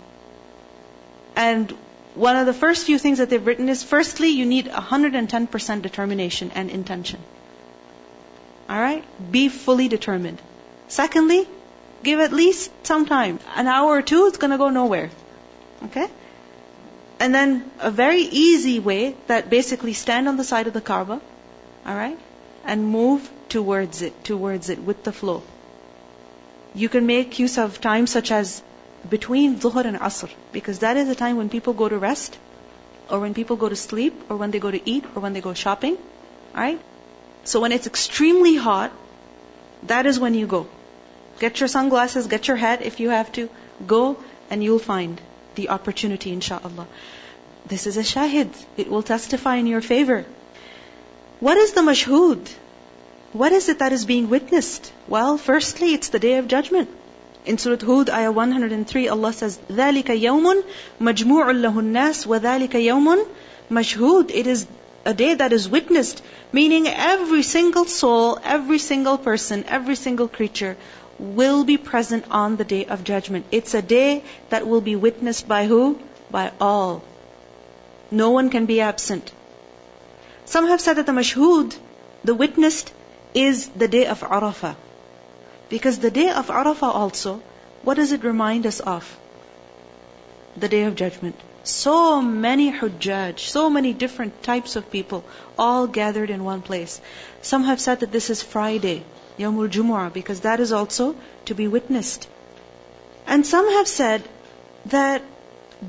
And 1.35 1.71
one 2.15 2.35
of 2.35 2.45
the 2.45 2.53
first 2.53 2.85
few 2.85 2.97
things 2.99 3.19
that 3.19 3.29
they've 3.29 3.45
written 3.45 3.69
is 3.69 3.83
firstly, 3.83 4.29
you 4.29 4.45
need 4.45 4.65
110% 4.65 5.81
determination 5.81 6.51
and 6.53 6.69
intention. 6.69 7.19
Alright? 8.69 9.05
Be 9.31 9.47
fully 9.47 9.87
determined. 9.87 10.41
Secondly, 10.89 11.47
give 12.03 12.19
at 12.19 12.33
least 12.33 12.69
some 12.85 13.05
time. 13.05 13.39
An 13.55 13.67
hour 13.67 13.91
or 13.91 14.01
two, 14.01 14.25
it's 14.25 14.37
gonna 14.37 14.57
go 14.57 14.69
nowhere. 14.69 15.09
Okay? 15.85 16.07
And 17.23 17.35
then 17.35 17.49
a 17.79 17.91
very 17.91 18.21
easy 18.43 18.79
way 18.79 19.15
that 19.27 19.49
basically 19.49 19.93
stand 19.93 20.27
on 20.29 20.37
the 20.37 20.43
side 20.43 20.65
of 20.69 20.73
the 20.73 20.81
Kaaba, 20.81 21.21
alright, 21.87 22.17
and 22.65 22.87
move 22.93 23.29
towards 23.47 24.01
it, 24.07 24.23
towards 24.29 24.71
it 24.75 24.81
with 24.87 25.03
the 25.03 25.11
flow. 25.11 25.43
You 26.73 26.89
can 26.89 27.05
make 27.05 27.37
use 27.37 27.59
of 27.59 27.79
times 27.79 28.09
such 28.17 28.31
as 28.39 28.63
between 29.07 29.55
Dhuhr 29.59 29.85
and 29.91 29.99
Asr, 30.09 30.31
because 30.51 30.79
that 30.79 30.97
is 31.03 31.07
the 31.13 31.19
time 31.21 31.37
when 31.37 31.53
people 31.59 31.79
go 31.85 31.93
to 31.93 32.01
rest, 32.07 32.39
or 33.07 33.19
when 33.19 33.35
people 33.35 33.55
go 33.67 33.69
to 33.69 33.81
sleep, 33.85 34.27
or 34.27 34.37
when 34.43 34.49
they 34.49 34.65
go 34.67 34.71
to 34.79 34.83
eat, 34.89 35.05
or 35.15 35.21
when 35.21 35.33
they 35.33 35.47
go 35.51 35.53
shopping, 35.53 35.97
alright? 36.55 36.81
So 37.43 37.59
when 37.59 37.71
it's 37.71 37.95
extremely 37.95 38.55
hot, 38.55 38.91
that 39.83 40.07
is 40.07 40.19
when 40.19 40.33
you 40.43 40.47
go. 40.47 40.67
Get 41.39 41.59
your 41.59 41.75
sunglasses, 41.79 42.25
get 42.37 42.47
your 42.47 42.57
hat 42.57 42.81
if 42.93 42.99
you 42.99 43.09
have 43.09 43.31
to, 43.33 43.49
go 43.97 44.05
and 44.49 44.63
you'll 44.63 44.87
find 44.93 45.27
the 45.54 45.70
opportunity, 45.70 46.34
inshaAllah. 46.36 46.86
This 47.66 47.86
is 47.86 47.96
a 47.96 48.02
shahid. 48.02 48.50
It 48.76 48.88
will 48.88 49.02
testify 49.02 49.56
in 49.56 49.66
your 49.66 49.80
favor. 49.80 50.24
What 51.40 51.56
is 51.56 51.72
the 51.72 51.80
mashhood? 51.80 52.48
What 53.32 53.52
is 53.52 53.68
it 53.68 53.80
that 53.80 53.92
is 53.92 54.04
being 54.04 54.30
witnessed? 54.30 54.92
Well, 55.08 55.36
firstly, 55.36 55.92
it's 55.94 56.08
the 56.08 56.18
day 56.18 56.38
of 56.38 56.48
judgment. 56.48 56.88
In 57.44 57.58
Surah 57.58 57.84
Hud, 57.84 58.10
ayah 58.10 58.32
103, 58.32 59.08
Allah 59.08 59.32
says, 59.32 59.58
ذَلِكَ 59.68 60.04
يَوْمٌ 60.04 60.64
مَجْمُوعٌ 61.00 61.46
لَهُ 61.64 61.74
النَّاسِ 61.74 62.26
وَذَلِكَ 62.26 62.70
يَوْمٌ 62.70 63.26
مَشْهُودٌ 63.70 64.30
It 64.30 64.46
is 64.46 64.66
a 65.04 65.14
day 65.14 65.34
that 65.34 65.52
is 65.52 65.68
witnessed, 65.68 66.22
meaning 66.52 66.88
every 66.88 67.42
single 67.42 67.84
soul, 67.84 68.38
every 68.42 68.78
single 68.78 69.18
person, 69.18 69.64
every 69.68 69.96
single 69.96 70.28
creature 70.28 70.76
will 71.21 71.63
be 71.63 71.77
present 71.77 72.25
on 72.31 72.57
the 72.57 72.65
day 72.65 72.85
of 72.85 73.03
judgment. 73.03 73.45
It's 73.51 73.75
a 73.75 73.81
day 73.81 74.23
that 74.49 74.67
will 74.67 74.81
be 74.81 74.95
witnessed 74.95 75.47
by 75.47 75.67
who? 75.67 75.99
By 76.31 76.51
all. 76.59 77.03
No 78.09 78.31
one 78.31 78.49
can 78.49 78.65
be 78.65 78.81
absent. 78.81 79.31
Some 80.45 80.67
have 80.67 80.81
said 80.81 80.95
that 80.95 81.05
the 81.05 81.11
mashhood, 81.11 81.75
the 82.23 82.33
witnessed, 82.33 82.91
is 83.33 83.67
the 83.69 83.87
day 83.87 84.07
of 84.07 84.21
Arafah. 84.21 84.75
Because 85.69 85.99
the 85.99 86.11
day 86.11 86.29
of 86.29 86.47
Arafah 86.47 86.93
also, 87.03 87.41
what 87.83 87.93
does 87.95 88.11
it 88.11 88.23
remind 88.23 88.65
us 88.65 88.79
of? 88.79 89.15
The 90.57 90.67
day 90.67 90.83
of 90.83 90.95
judgment. 90.95 91.39
So 91.63 92.21
many 92.21 92.71
hujjaj, 92.71 93.39
so 93.39 93.69
many 93.69 93.93
different 93.93 94.41
types 94.43 94.75
of 94.75 94.91
people, 94.91 95.23
all 95.57 95.87
gathered 95.87 96.31
in 96.31 96.43
one 96.43 96.63
place. 96.63 96.99
Some 97.43 97.63
have 97.65 97.79
said 97.79 97.99
that 97.99 98.11
this 98.11 98.31
is 98.31 98.41
Friday. 98.41 99.03
Yawmul 99.38 99.68
Jumu'ah, 99.68 100.12
because 100.12 100.40
that 100.40 100.60
is 100.60 100.72
also 100.72 101.14
to 101.44 101.54
be 101.54 101.68
witnessed. 101.68 102.28
And 103.26 103.46
some 103.46 103.70
have 103.70 103.88
said 103.88 104.22
that 104.86 105.22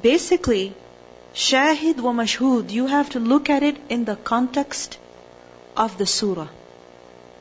basically, 0.01 0.73
shahid 1.33 1.99
wa 1.99 2.11
mashhud, 2.11 2.71
you 2.71 2.87
have 2.87 3.11
to 3.11 3.19
look 3.19 3.49
at 3.49 3.63
it 3.63 3.77
in 3.89 4.05
the 4.05 4.15
context 4.15 4.97
of 5.75 5.97
the 5.97 6.05
surah. 6.05 6.47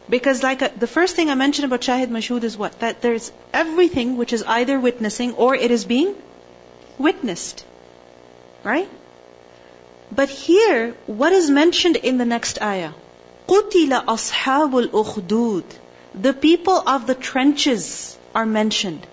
Because 0.08 0.42
like 0.42 0.62
a, 0.62 0.70
uh, 0.70 0.74
the 0.78 0.86
first 0.86 1.16
thing 1.16 1.30
I 1.30 1.34
mentioned 1.34 1.64
about 1.64 1.80
shahid 1.80 2.08
mashhud 2.08 2.44
is 2.44 2.56
what? 2.56 2.78
That 2.80 3.00
there's 3.00 3.32
everything 3.52 4.16
which 4.16 4.32
is 4.32 4.44
either 4.44 4.78
witnessing 4.78 5.34
or 5.34 5.54
it 5.54 5.70
is 5.70 5.84
being 5.84 6.14
witnessed. 6.98 7.64
Right? 8.62 8.88
But 10.12 10.28
here, 10.28 10.94
what 11.06 11.32
is 11.32 11.50
mentioned 11.50 11.96
in 11.96 12.18
the 12.18 12.24
next 12.24 12.62
ayah? 12.62 12.92
قُتِلَ 13.48 14.04
أَصْحَابُ 14.04 14.88
الْأُخْدُودِ 14.88 15.64
the 16.13 16.33
people 16.33 16.77
of 16.93 17.07
the 17.07 17.15
trenches 17.15 18.17
are 18.35 18.45
mentioned. 18.45 19.05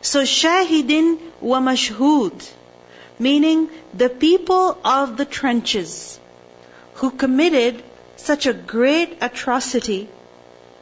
So 0.00 0.22
shahidin 0.22 1.18
wa 1.40 1.60
mashhud, 1.60 2.48
meaning 3.18 3.68
the 3.94 4.08
people 4.08 4.78
of 4.84 5.16
the 5.16 5.24
trenches 5.24 6.18
who 6.94 7.10
committed 7.10 7.82
such 8.16 8.46
a 8.46 8.52
great 8.52 9.18
atrocity 9.20 10.08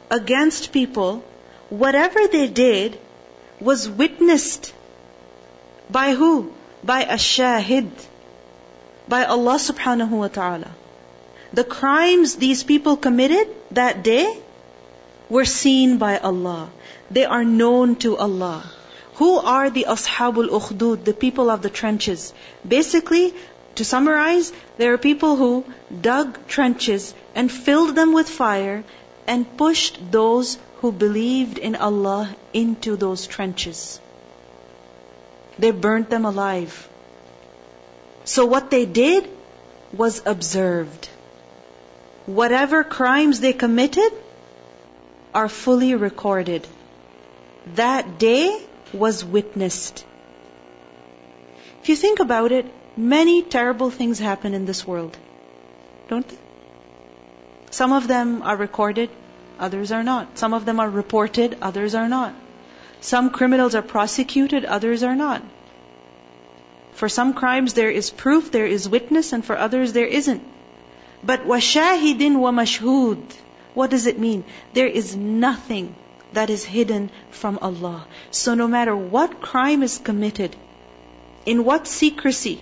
against 0.09 0.71
people, 0.71 1.23
whatever 1.69 2.27
they 2.27 2.47
did 2.47 2.97
was 3.59 3.89
witnessed 3.89 4.73
by 5.89 6.13
who? 6.13 6.53
By 6.83 7.03
a 7.03 7.15
shahid, 7.15 7.89
by 9.07 9.25
Allah 9.25 9.55
subhanahu 9.55 10.11
wa 10.11 10.27
ta'ala. 10.27 10.71
The 11.53 11.63
crimes 11.63 12.35
these 12.35 12.63
people 12.63 12.97
committed 12.97 13.47
that 13.71 14.03
day 14.03 14.41
were 15.29 15.45
seen 15.45 15.97
by 15.97 16.17
Allah. 16.17 16.69
They 17.09 17.25
are 17.25 17.43
known 17.43 17.95
to 17.97 18.17
Allah. 18.17 18.63
Who 19.15 19.37
are 19.37 19.69
the 19.69 19.85
Ashabul 19.89 20.49
Ukhdud, 20.49 21.05
the 21.05 21.13
people 21.13 21.49
of 21.49 21.61
the 21.61 21.69
trenches? 21.69 22.33
Basically, 22.67 23.33
to 23.75 23.85
summarize, 23.85 24.51
there 24.77 24.93
are 24.93 24.97
people 24.97 25.35
who 25.35 25.63
dug 26.01 26.47
trenches 26.47 27.13
and 27.33 27.51
filled 27.51 27.95
them 27.95 28.13
with 28.13 28.29
fire 28.29 28.83
and 29.27 29.57
pushed 29.57 29.99
those 30.11 30.57
who 30.77 30.91
believed 30.91 31.57
in 31.57 31.75
Allah 31.75 32.35
into 32.53 32.95
those 32.95 33.27
trenches. 33.27 33.99
They 35.57 35.71
burnt 35.71 36.09
them 36.09 36.25
alive. 36.25 36.89
So 38.25 38.45
what 38.45 38.69
they 38.69 38.85
did 38.85 39.29
was 39.93 40.21
observed. 40.25 41.09
Whatever 42.25 42.83
crimes 42.83 43.39
they 43.39 43.53
committed, 43.53 44.11
are 45.34 45.48
fully 45.48 45.94
recorded. 45.94 46.66
That 47.74 48.18
day 48.18 48.60
was 48.92 49.24
witnessed. 49.24 50.04
If 51.82 51.88
you 51.88 51.96
think 51.96 52.20
about 52.20 52.52
it, 52.52 52.66
many 52.96 53.42
terrible 53.42 53.90
things 53.90 54.18
happen 54.18 54.54
in 54.54 54.66
this 54.66 54.86
world. 54.86 55.16
Don't 56.08 56.26
they? 56.28 56.36
Some 57.70 57.92
of 57.92 58.08
them 58.08 58.42
are 58.42 58.56
recorded, 58.56 59.10
others 59.58 59.92
are 59.92 60.02
not. 60.02 60.38
Some 60.38 60.54
of 60.54 60.64
them 60.64 60.80
are 60.80 60.90
reported, 60.90 61.56
others 61.62 61.94
are 61.94 62.08
not. 62.08 62.34
Some 63.00 63.30
criminals 63.30 63.74
are 63.74 63.82
prosecuted, 63.82 64.64
others 64.64 65.02
are 65.02 65.14
not. 65.14 65.42
For 66.92 67.08
some 67.08 67.32
crimes 67.32 67.74
there 67.74 67.90
is 67.90 68.10
proof, 68.10 68.50
there 68.50 68.66
is 68.66 68.88
witness, 68.88 69.32
and 69.32 69.44
for 69.44 69.56
others 69.56 69.92
there 69.92 70.06
isn't. 70.06 70.42
But 71.24 71.46
وَشَاهِدٍ 71.46 72.18
وَمَشْهُودٍ 72.18 73.22
what 73.75 73.91
does 73.91 74.07
it 74.07 74.17
mean? 74.17 74.43
There 74.73 74.87
is 74.87 75.15
nothing 75.15 75.95
that 76.33 76.49
is 76.49 76.63
hidden 76.63 77.09
from 77.29 77.59
Allah. 77.61 78.07
So 78.31 78.53
no 78.55 78.67
matter 78.67 78.95
what 78.95 79.41
crime 79.41 79.83
is 79.83 79.97
committed, 79.97 80.55
in 81.45 81.63
what 81.63 81.87
secrecy, 81.87 82.61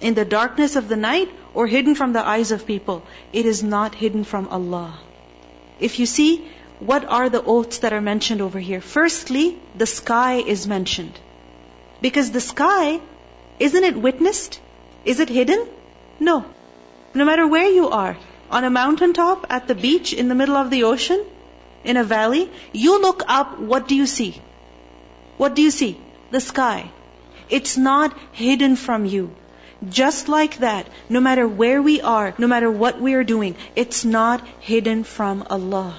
in 0.00 0.14
the 0.14 0.24
darkness 0.24 0.76
of 0.76 0.88
the 0.88 0.96
night 0.96 1.30
or 1.54 1.66
hidden 1.66 1.94
from 1.94 2.12
the 2.12 2.26
eyes 2.26 2.52
of 2.52 2.66
people, 2.66 3.02
it 3.32 3.46
is 3.46 3.62
not 3.62 3.94
hidden 3.94 4.24
from 4.24 4.48
Allah. 4.48 4.98
If 5.78 5.98
you 5.98 6.06
see, 6.06 6.48
what 6.80 7.04
are 7.04 7.28
the 7.28 7.42
oaths 7.42 7.78
that 7.78 7.92
are 7.92 8.00
mentioned 8.00 8.40
over 8.40 8.58
here? 8.58 8.80
Firstly, 8.80 9.58
the 9.76 9.86
sky 9.86 10.40
is 10.54 10.66
mentioned. 10.66 11.18
Because 12.00 12.30
the 12.30 12.40
sky, 12.40 13.00
isn't 13.58 13.84
it 13.84 13.96
witnessed? 13.96 14.60
Is 15.04 15.20
it 15.20 15.28
hidden? 15.28 15.66
No. 16.18 16.44
No 17.14 17.24
matter 17.24 17.46
where 17.46 17.68
you 17.68 17.88
are, 17.88 18.16
on 18.50 18.64
a 18.64 18.70
mountaintop, 18.70 19.46
at 19.48 19.68
the 19.68 19.74
beach, 19.74 20.12
in 20.12 20.28
the 20.28 20.34
middle 20.34 20.56
of 20.56 20.70
the 20.70 20.84
ocean, 20.84 21.24
in 21.84 21.96
a 21.96 22.04
valley, 22.04 22.50
you 22.72 23.00
look 23.00 23.22
up, 23.28 23.58
what 23.58 23.88
do 23.88 23.94
you 23.94 24.06
see? 24.06 24.40
What 25.36 25.54
do 25.54 25.62
you 25.62 25.70
see? 25.70 25.98
The 26.30 26.40
sky. 26.40 26.90
It's 27.48 27.76
not 27.76 28.16
hidden 28.32 28.76
from 28.76 29.04
you. 29.04 29.30
Just 29.88 30.28
like 30.28 30.58
that, 30.58 30.86
no 31.08 31.20
matter 31.20 31.48
where 31.48 31.80
we 31.80 32.00
are, 32.02 32.34
no 32.36 32.46
matter 32.46 32.70
what 32.70 33.00
we 33.00 33.14
are 33.14 33.24
doing, 33.24 33.56
it's 33.74 34.04
not 34.04 34.46
hidden 34.60 35.04
from 35.04 35.44
Allah. 35.48 35.96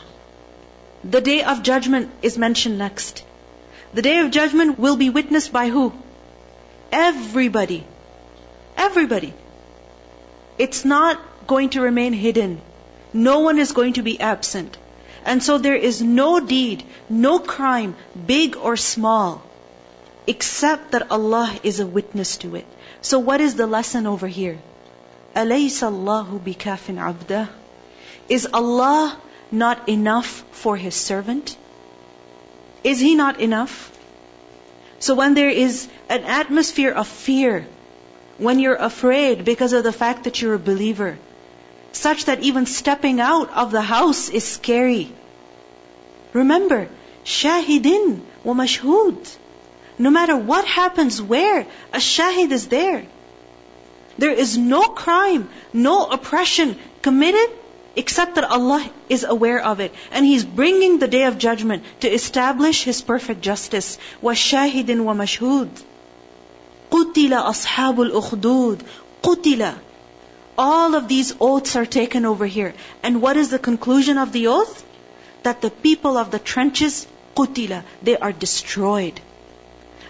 The 1.03 1.21
day 1.21 1.41
of 1.43 1.63
judgment 1.63 2.11
is 2.21 2.37
mentioned 2.37 2.77
next. 2.77 3.23
The 3.93 4.03
day 4.03 4.19
of 4.19 4.29
judgment 4.29 4.77
will 4.77 4.97
be 4.97 5.09
witnessed 5.09 5.51
by 5.51 5.69
who? 5.69 5.91
Everybody. 6.91 7.83
Everybody. 8.77 9.33
It's 10.59 10.85
not 10.85 11.19
going 11.50 11.70
to 11.70 11.80
remain 11.80 12.12
hidden. 12.12 12.60
No 13.12 13.40
one 13.40 13.58
is 13.58 13.72
going 13.72 13.94
to 13.94 14.02
be 14.02 14.20
absent. 14.20 14.76
And 15.24 15.42
so 15.42 15.58
there 15.58 15.74
is 15.74 16.00
no 16.02 16.38
deed, 16.40 16.84
no 17.08 17.38
crime, 17.38 17.96
big 18.26 18.56
or 18.56 18.76
small, 18.76 19.42
except 20.26 20.92
that 20.92 21.10
Allah 21.10 21.58
is 21.62 21.80
a 21.80 21.86
witness 21.86 22.36
to 22.38 22.54
it. 22.56 22.66
So 23.00 23.18
what 23.18 23.40
is 23.40 23.56
the 23.56 23.66
lesson 23.66 24.06
over 24.06 24.26
here? 24.26 24.58
أَلَيْسَ 25.34 25.82
اللَّهُ 25.82 26.40
بِكَافٍ 26.40 26.94
عَبْدَهُ 26.96 27.48
Is 28.28 28.48
Allah 28.52 29.18
not 29.50 29.88
enough 29.88 30.44
for 30.52 30.76
His 30.76 30.94
servant? 30.94 31.56
Is 32.84 33.00
He 33.00 33.14
not 33.14 33.40
enough? 33.40 33.92
So 34.98 35.14
when 35.14 35.34
there 35.34 35.50
is 35.50 35.88
an 36.08 36.24
atmosphere 36.24 36.92
of 36.92 37.06
fear, 37.06 37.66
when 38.38 38.58
you're 38.58 38.76
afraid 38.76 39.44
because 39.44 39.72
of 39.72 39.84
the 39.84 39.92
fact 39.92 40.24
that 40.24 40.40
you're 40.40 40.54
a 40.54 40.58
believer, 40.58 41.18
such 42.00 42.26
that 42.26 42.42
even 42.42 42.66
stepping 42.66 43.20
out 43.20 43.50
of 43.50 43.70
the 43.70 43.82
house 43.82 44.28
is 44.28 44.44
scary. 44.44 45.12
Remember, 46.32 46.88
shahidin 47.24 48.20
wa 48.44 48.54
mashhud. 48.54 49.36
No 49.98 50.10
matter 50.10 50.36
what 50.36 50.66
happens 50.66 51.20
where, 51.22 51.66
a 51.92 51.98
shahid 51.98 52.50
is 52.52 52.66
there. 52.68 53.06
There 54.18 54.32
is 54.32 54.56
no 54.58 54.82
crime, 54.82 55.48
no 55.72 56.06
oppression 56.06 56.76
committed 57.02 57.50
except 57.96 58.34
that 58.34 58.44
Allah 58.44 58.88
is 59.08 59.24
aware 59.24 59.62
of 59.62 59.80
it. 59.80 59.92
And 60.12 60.24
He's 60.24 60.44
bringing 60.44 60.98
the 60.98 61.08
day 61.08 61.24
of 61.24 61.38
judgment 61.38 61.84
to 62.00 62.12
establish 62.12 62.82
His 62.84 63.00
perfect 63.02 63.40
justice. 63.40 63.98
وَشَاهِدٍ 64.22 64.86
وَمَشْهُودٍ 64.86 65.70
قُتِلَ 66.90 67.32
أَصْحَابُ 67.52 68.10
الْأُخْدُودِ 68.10 68.80
قُتِلَ 69.22 69.74
all 70.63 70.93
of 70.95 71.07
these 71.07 71.33
oaths 71.41 71.75
are 71.75 71.87
taken 71.93 72.25
over 72.31 72.45
here. 72.45 72.73
And 73.01 73.21
what 73.21 73.37
is 73.43 73.49
the 73.49 73.59
conclusion 73.67 74.19
of 74.23 74.31
the 74.31 74.47
oath? 74.47 74.83
That 75.43 75.61
the 75.61 75.71
people 75.71 76.17
of 76.17 76.29
the 76.29 76.37
trenches, 76.37 77.07
qutila, 77.35 77.83
they 78.03 78.15
are 78.15 78.31
destroyed. 78.31 79.19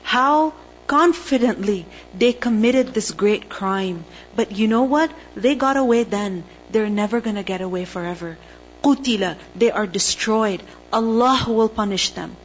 How 0.03 0.53
confidently 0.87 1.85
they 2.23 2.33
committed 2.33 2.93
this 2.93 3.11
great 3.23 3.47
crime. 3.47 4.03
But 4.35 4.51
you 4.51 4.67
know 4.67 4.83
what? 4.83 5.13
They 5.35 5.55
got 5.55 5.77
away 5.77 6.03
then. 6.03 6.43
They're 6.69 6.95
never 6.99 7.21
gonna 7.21 7.47
get 7.51 7.61
away 7.61 7.85
forever. 7.85 8.37
Qutila, 8.83 9.37
they 9.55 9.71
are 9.71 9.87
destroyed. 9.87 10.63
Allah 10.91 11.45
will 11.47 11.69
punish 11.69 12.09
them. 12.09 12.35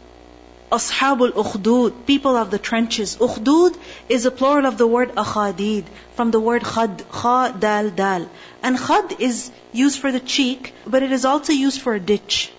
Ashabul 0.72 1.30
ukhdud, 1.30 2.06
people 2.06 2.36
of 2.36 2.50
the 2.50 2.58
trenches. 2.58 3.16
Ukhdud 3.16 3.76
is 4.08 4.26
a 4.26 4.32
plural 4.32 4.66
of 4.66 4.78
the 4.78 4.86
word 4.86 5.14
akhadid, 5.14 5.84
from 6.16 6.32
the 6.32 6.40
word 6.40 6.62
khad, 6.62 7.04
kha, 7.08 7.52
dal, 7.58 7.90
dal. 7.90 8.28
And 8.62 8.76
khad 8.76 9.20
is 9.20 9.50
used 9.72 10.00
for 10.00 10.10
the 10.10 10.18
cheek, 10.18 10.74
but 10.84 11.04
it 11.04 11.12
is 11.12 11.24
also 11.24 11.52
used 11.52 11.80
for 11.80 11.94
a 11.94 12.00
ditch. 12.00 12.50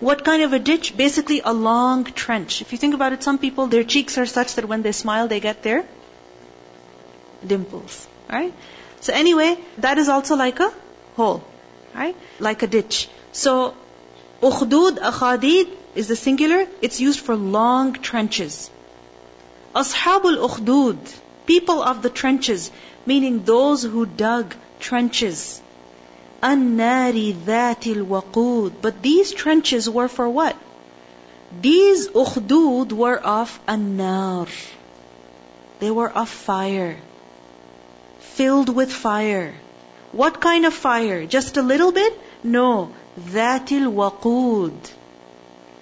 What 0.00 0.24
kind 0.24 0.42
of 0.42 0.54
a 0.54 0.58
ditch? 0.58 0.96
Basically 0.96 1.42
a 1.44 1.52
long 1.52 2.04
trench. 2.04 2.62
If 2.62 2.72
you 2.72 2.78
think 2.78 2.94
about 2.94 3.12
it, 3.12 3.22
some 3.22 3.36
people, 3.36 3.66
their 3.66 3.84
cheeks 3.84 4.16
are 4.16 4.24
such 4.24 4.54
that 4.54 4.64
when 4.64 4.80
they 4.80 4.92
smile, 4.92 5.28
they 5.28 5.40
get 5.40 5.62
their 5.62 5.84
dimples. 7.46 8.06
Right? 8.30 8.54
So 9.00 9.12
anyway, 9.12 9.58
that 9.78 9.98
is 9.98 10.08
also 10.08 10.36
like 10.36 10.58
a 10.60 10.72
hole. 11.16 11.44
Right? 11.94 12.16
Like 12.38 12.62
a 12.62 12.66
ditch. 12.66 13.08
So, 13.32 13.74
ukhdud, 14.40 14.98
akhadid, 14.98 15.76
is 16.00 16.08
the 16.08 16.16
singular, 16.16 16.66
it's 16.80 16.98
used 17.00 17.20
for 17.20 17.36
long 17.36 17.92
trenches. 17.92 18.70
Ashabul 19.80 20.38
ukhdud, 20.48 20.98
people 21.46 21.82
of 21.90 22.00
the 22.02 22.12
trenches, 22.20 22.70
meaning 23.10 23.42
those 23.50 23.82
who 23.82 24.04
dug 24.06 24.54
trenches. 24.86 25.60
An-nari 26.50 27.26
dhatil 27.48 28.06
waqud. 28.12 28.80
But 28.80 29.02
these 29.02 29.32
trenches 29.42 29.88
were 29.98 30.08
for 30.08 30.28
what? 30.28 30.56
These 31.68 32.08
ukhdud 32.22 32.92
were 32.92 33.18
of 33.18 33.58
an-nar. 33.66 34.46
They 35.80 35.90
were 35.90 36.10
of 36.22 36.30
fire. 36.30 36.96
Filled 38.38 38.72
with 38.80 38.92
fire. 38.92 39.52
What 40.12 40.40
kind 40.40 40.64
of 40.70 40.72
fire? 40.86 41.26
Just 41.36 41.58
a 41.58 41.62
little 41.74 41.92
bit? 41.92 42.18
No. 42.42 42.70
Dhatil 43.34 43.92
waqud 44.00 44.96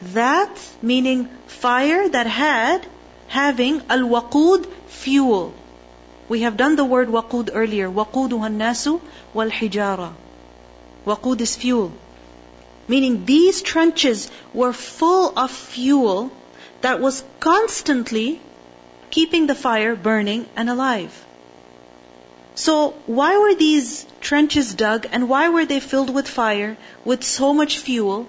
that 0.03 0.59
meaning 0.81 1.29
fire 1.47 2.09
that 2.09 2.27
had 2.27 2.87
having 3.29 3.83
al 3.89 4.01
wakud 4.01 4.67
fuel. 4.87 5.53
We 6.29 6.43
have 6.43 6.57
done 6.57 6.77
the 6.77 6.85
word 6.85 7.09
wakud 7.09 7.51
earlier. 7.53 7.91
Wakudu 7.91 8.39
nasu 8.57 9.01
wal 9.35 9.51
hijara. 9.51 10.13
Waqud 11.07 11.41
is 11.41 11.57
fuel. 11.57 11.93
Meaning 12.87 13.25
these 13.25 13.63
trenches 13.63 14.31
were 14.53 14.73
full 14.73 15.39
of 15.39 15.51
fuel 15.51 16.31
that 16.81 17.01
was 17.01 17.23
constantly 17.41 18.41
keeping 19.11 19.47
the 19.47 19.55
fire 19.55 19.95
burning 19.97 20.47
and 20.57 20.71
alive. 20.71 21.25
So 22.55 22.95
why 23.07 23.39
were 23.39 23.55
these 23.55 24.07
trenches 24.21 24.75
dug 24.75 25.07
and 25.13 25.29
why 25.29 25.49
were 25.49 25.65
they 25.65 25.81
filled 25.81 26.11
with 26.11 26.29
fire, 26.29 26.77
with 27.05 27.25
so 27.25 27.55
much 27.55 27.79
fuel? 27.79 28.27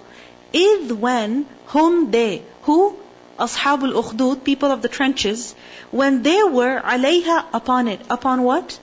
If 0.52 0.90
when 0.92 1.46
whom 1.66 2.10
they, 2.10 2.42
who? 2.62 2.96
Ashabul 3.38 3.92
ukhdud, 4.02 4.44
people 4.44 4.70
of 4.70 4.82
the 4.82 4.88
trenches, 4.88 5.54
when 5.90 6.22
they 6.22 6.42
were 6.42 6.80
alayha 6.80 7.46
upon 7.52 7.88
it. 7.88 8.00
Upon 8.10 8.42
what? 8.42 8.78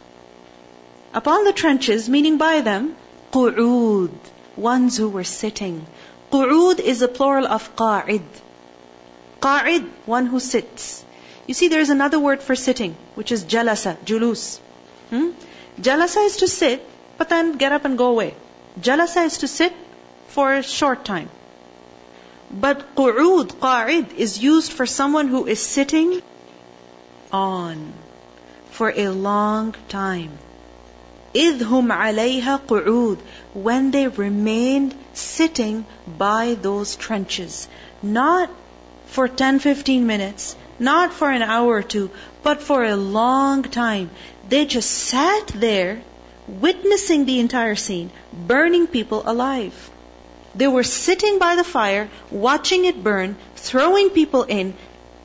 Upon 1.13 1.43
the 1.43 1.53
trenches, 1.53 2.07
meaning 2.09 2.37
by 2.37 2.61
them, 2.61 2.95
qu'ud, 3.31 4.11
ones 4.55 4.97
who 4.97 5.09
were 5.09 5.23
sitting. 5.23 5.85
Qu'ud 6.31 6.79
is 6.79 7.01
a 7.01 7.07
plural 7.07 7.47
of 7.47 7.75
qa'id. 7.75 8.23
Qa'id, 9.41 9.87
one 10.05 10.25
who 10.25 10.39
sits. 10.39 11.03
You 11.45 11.53
see, 11.53 11.67
there 11.67 11.79
is 11.79 11.89
another 11.89 12.19
word 12.19 12.41
for 12.41 12.55
sitting, 12.55 12.95
which 13.15 13.31
is 13.31 13.45
jalasa, 13.45 13.97
julus. 14.05 14.59
Hmm? 15.09 15.29
Jalasa 15.79 16.25
is 16.25 16.37
to 16.37 16.47
sit, 16.47 16.85
but 17.17 17.29
then 17.29 17.53
get 17.53 17.71
up 17.71 17.85
and 17.85 17.97
go 17.97 18.07
away. 18.07 18.35
Jalasa 18.79 19.25
is 19.25 19.37
to 19.39 19.47
sit 19.47 19.73
for 20.27 20.53
a 20.53 20.63
short 20.63 21.05
time. 21.05 21.29
But 22.49 22.95
قعود 22.95 23.59
قاعد 23.59 24.13
is 24.15 24.39
used 24.41 24.71
for 24.71 24.85
someone 24.85 25.27
who 25.27 25.45
is 25.45 25.59
sitting 25.59 26.21
on 27.31 27.93
for 28.71 28.93
a 28.95 29.09
long 29.09 29.75
time. 29.89 30.31
Idhum 31.33 31.91
alayha 31.91 32.61
قعود 32.61 33.17
when 33.53 33.91
they 33.91 34.07
remained 34.07 34.95
sitting 35.13 35.85
by 36.07 36.53
those 36.61 36.95
trenches. 36.95 37.67
Not 38.01 38.49
for 39.07 39.27
10, 39.27 39.59
15 39.59 40.07
minutes, 40.07 40.55
not 40.79 41.11
for 41.11 41.29
an 41.29 41.41
hour 41.41 41.75
or 41.75 41.83
two, 41.83 42.11
but 42.43 42.61
for 42.61 42.83
a 42.83 42.95
long 42.95 43.63
time. 43.63 44.09
They 44.47 44.65
just 44.65 44.89
sat 44.89 45.47
there 45.47 46.01
witnessing 46.47 47.25
the 47.25 47.39
entire 47.39 47.75
scene, 47.75 48.09
burning 48.31 48.87
people 48.87 49.23
alive. 49.25 49.91
They 50.57 50.67
were 50.67 50.83
sitting 50.83 51.37
by 51.39 51.55
the 51.55 51.63
fire, 51.63 52.09
watching 52.31 52.85
it 52.85 53.03
burn, 53.03 53.35
throwing 53.55 54.09
people 54.09 54.43
in. 54.43 54.73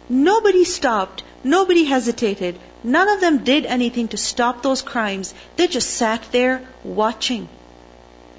Nobody 0.09 0.65
stopped. 0.65 1.23
Nobody 1.43 1.85
hesitated. 1.85 2.59
None 2.85 3.09
of 3.09 3.21
them 3.21 3.39
did 3.45 3.65
anything 3.65 4.09
to 4.09 4.17
stop 4.17 4.63
those 4.63 4.83
crimes. 4.83 5.33
They 5.57 5.69
just 5.69 5.91
sat 5.91 6.27
there 6.33 6.63
watching. 6.85 7.49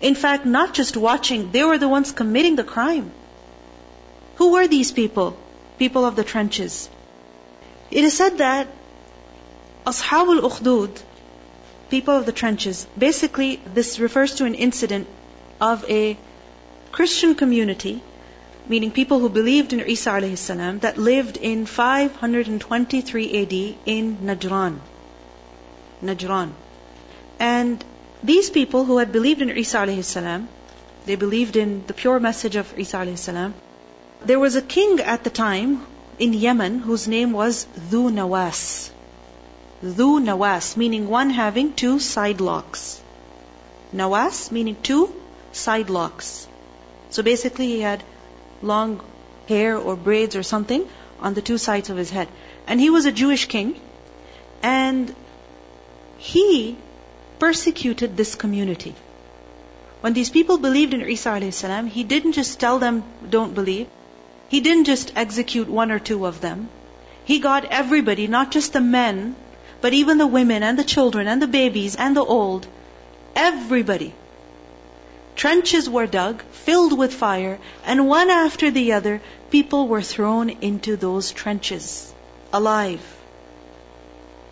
In 0.02 0.16
fact, 0.16 0.46
not 0.46 0.74
just 0.74 0.98
watching, 0.98 1.52
they 1.52 1.64
were 1.64 1.78
the 1.78 1.88
ones 1.88 2.12
committing 2.12 2.58
the 2.58 2.64
crime. 2.64 3.12
Who 4.36 4.52
were 4.52 4.68
these 4.68 4.92
people? 4.92 5.38
People 5.80 6.06
of 6.06 6.16
the 6.16 6.24
trenches. 6.24 6.90
It 7.90 8.04
is 8.04 8.14
said 8.14 8.38
that 8.40 8.68
Ashab 9.86 10.36
al-Ukhdud, 10.36 11.02
people 11.90 12.16
of 12.16 12.26
the 12.26 12.32
trenches, 12.32 12.86
basically 12.98 13.60
this 13.74 14.00
refers 14.00 14.36
to 14.36 14.46
an 14.46 14.56
incident 14.56 15.08
of 15.60 15.90
a 15.90 16.18
Christian 16.94 17.34
community, 17.34 18.04
meaning 18.70 18.92
people 18.92 19.20
who 19.20 19.28
believed 19.36 19.74
in 19.74 19.80
Isa 19.94 20.12
alayhi 20.12 20.38
salam, 20.38 20.78
that 20.82 21.00
lived 21.00 21.38
in 21.38 21.66
523 21.66 23.24
AD 23.42 23.54
in 23.94 24.18
Najran. 24.18 24.76
Najran. 26.04 26.52
And 27.40 27.84
these 28.24 28.52
people 28.52 28.86
who 28.86 29.00
had 29.00 29.12
believed 29.12 29.42
in 29.42 29.50
Isa 29.64 29.78
alayhi 29.78 30.04
salam, 30.04 30.48
they 31.08 31.16
believed 31.16 31.56
in 31.56 31.84
the 31.88 31.96
pure 32.04 32.20
message 32.20 32.56
of 32.56 32.78
Isa 32.86 32.98
alayhi 32.98 33.18
salam. 33.18 33.56
There 34.22 34.40
was 34.46 34.56
a 34.56 34.62
king 34.62 35.00
at 35.00 35.24
the 35.24 35.36
time 35.42 35.84
in 36.20 36.40
Yemen 36.46 36.78
whose 36.78 37.08
name 37.08 37.32
was 37.32 37.66
Dhu 37.90 38.06
Nawas. 38.22 38.92
Dhu 39.84 40.14
Nawas, 40.30 40.78
meaning 40.78 41.10
one 41.18 41.32
having 41.42 41.74
two 41.74 41.98
side 42.14 42.40
locks. 42.40 43.02
Nawas, 43.92 44.52
meaning 44.52 44.78
two 44.94 45.04
side 45.54 45.90
locks. 45.90 46.48
So 47.14 47.22
basically, 47.22 47.68
he 47.68 47.82
had 47.82 48.04
long 48.74 49.00
hair 49.48 49.78
or 49.78 49.96
braids 49.96 50.36
or 50.36 50.44
something 50.44 50.88
on 51.20 51.36
the 51.36 51.44
two 51.50 51.58
sides 51.58 51.92
of 51.92 51.98
his 51.98 52.10
head. 52.10 52.28
And 52.68 52.80
he 52.80 52.90
was 52.90 53.06
a 53.06 53.12
Jewish 53.12 53.46
king. 53.46 53.80
And 54.64 55.14
he 56.18 56.78
persecuted 57.38 58.18
this 58.18 58.34
community. 58.44 58.96
When 60.02 60.14
these 60.14 60.32
people 60.38 60.58
believed 60.58 60.96
in 60.96 61.02
Isa 61.02 61.30
alayhi 61.30 61.90
he 61.90 62.04
didn't 62.04 62.34
just 62.40 62.60
tell 62.60 62.80
them, 62.80 63.04
don't 63.30 63.54
believe. 63.54 63.88
He 64.50 64.62
didn't 64.62 64.86
just 64.86 65.14
execute 65.16 65.70
one 65.70 65.92
or 65.92 66.00
two 66.00 66.26
of 66.26 66.42
them. 66.42 66.68
He 67.26 67.40
got 67.40 67.66
everybody, 67.82 68.28
not 68.28 68.52
just 68.52 68.74
the 68.74 68.82
men, 68.82 69.36
but 69.82 69.94
even 69.94 70.18
the 70.18 70.34
women 70.40 70.64
and 70.64 70.80
the 70.80 70.90
children 70.96 71.28
and 71.28 71.42
the 71.42 71.54
babies 71.60 71.96
and 71.96 72.18
the 72.18 72.26
old, 72.40 72.68
everybody. 73.36 74.14
Trenches 75.36 75.90
were 75.90 76.06
dug, 76.06 76.42
filled 76.52 76.98
with 76.98 77.14
fire, 77.14 77.60
and 77.86 78.08
one 78.08 78.30
after 78.30 78.70
the 78.72 78.94
other, 78.94 79.22
people 79.50 79.88
were 79.88 80.02
thrown 80.02 80.50
into 80.50 80.96
those 80.96 81.32
trenches, 81.32 82.14
alive. 82.52 83.02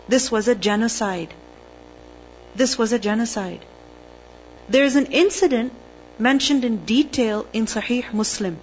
This 0.08 0.30
was 0.30 0.48
a 0.48 0.54
genocide. 0.54 1.32
This 2.54 2.76
was 2.76 2.92
a 2.92 2.98
genocide. 2.98 3.64
There 4.68 4.84
is 4.84 4.96
an 4.96 5.06
incident 5.06 5.72
mentioned 6.18 6.64
in 6.64 6.84
detail 6.84 7.46
in 7.52 7.66
Sahih 7.66 8.12
Muslim, 8.12 8.58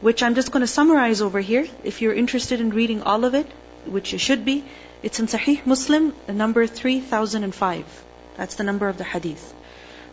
which 0.00 0.22
I'm 0.22 0.34
just 0.34 0.52
going 0.52 0.60
to 0.62 0.72
summarize 0.78 1.20
over 1.20 1.40
here. 1.40 1.66
If 1.84 2.00
you're 2.00 2.14
interested 2.14 2.60
in 2.60 2.70
reading 2.70 3.02
all 3.02 3.24
of 3.24 3.34
it, 3.34 3.46
which 3.86 4.12
you 4.12 4.18
should 4.18 4.44
be, 4.44 4.64
it's 5.02 5.20
in 5.20 5.26
Sahih 5.26 5.66
Muslim, 5.66 6.14
number 6.28 6.66
3005. 6.66 8.04
That's 8.36 8.54
the 8.54 8.64
number 8.64 8.88
of 8.88 8.98
the 8.98 9.04
hadith. 9.04 9.52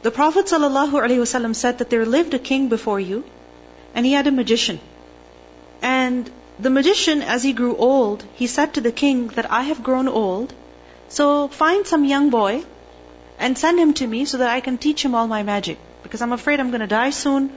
The 0.05 0.11
Prophet 0.11 0.45
ﷺ 0.45 1.55
said 1.55 1.79
that 1.79 1.89
there 1.89 2.05
lived 2.05 2.35
a 2.35 2.37
king 2.47 2.67
before 2.69 2.99
you, 2.99 3.23
and 3.95 4.05
he 4.05 4.11
had 4.13 4.27
a 4.27 4.31
magician. 4.31 4.79
And 5.81 6.29
the 6.59 6.69
magician, 6.69 7.23
as 7.23 7.41
he 7.41 7.53
grew 7.53 7.75
old, 7.75 8.23
he 8.35 8.45
said 8.45 8.75
to 8.75 8.81
the 8.81 8.91
king 8.91 9.29
that 9.29 9.49
I 9.51 9.63
have 9.63 9.81
grown 9.81 10.07
old, 10.07 10.53
so 11.09 11.47
find 11.47 11.87
some 11.87 12.05
young 12.05 12.29
boy 12.29 12.63
and 13.39 13.57
send 13.57 13.79
him 13.79 13.95
to 13.95 14.05
me 14.05 14.25
so 14.25 14.37
that 14.37 14.51
I 14.51 14.59
can 14.59 14.77
teach 14.77 15.03
him 15.03 15.15
all 15.15 15.25
my 15.25 15.41
magic. 15.41 15.79
Because 16.03 16.21
I'm 16.21 16.33
afraid 16.33 16.59
I'm 16.59 16.69
going 16.69 16.87
to 16.87 16.95
die 16.95 17.09
soon. 17.09 17.51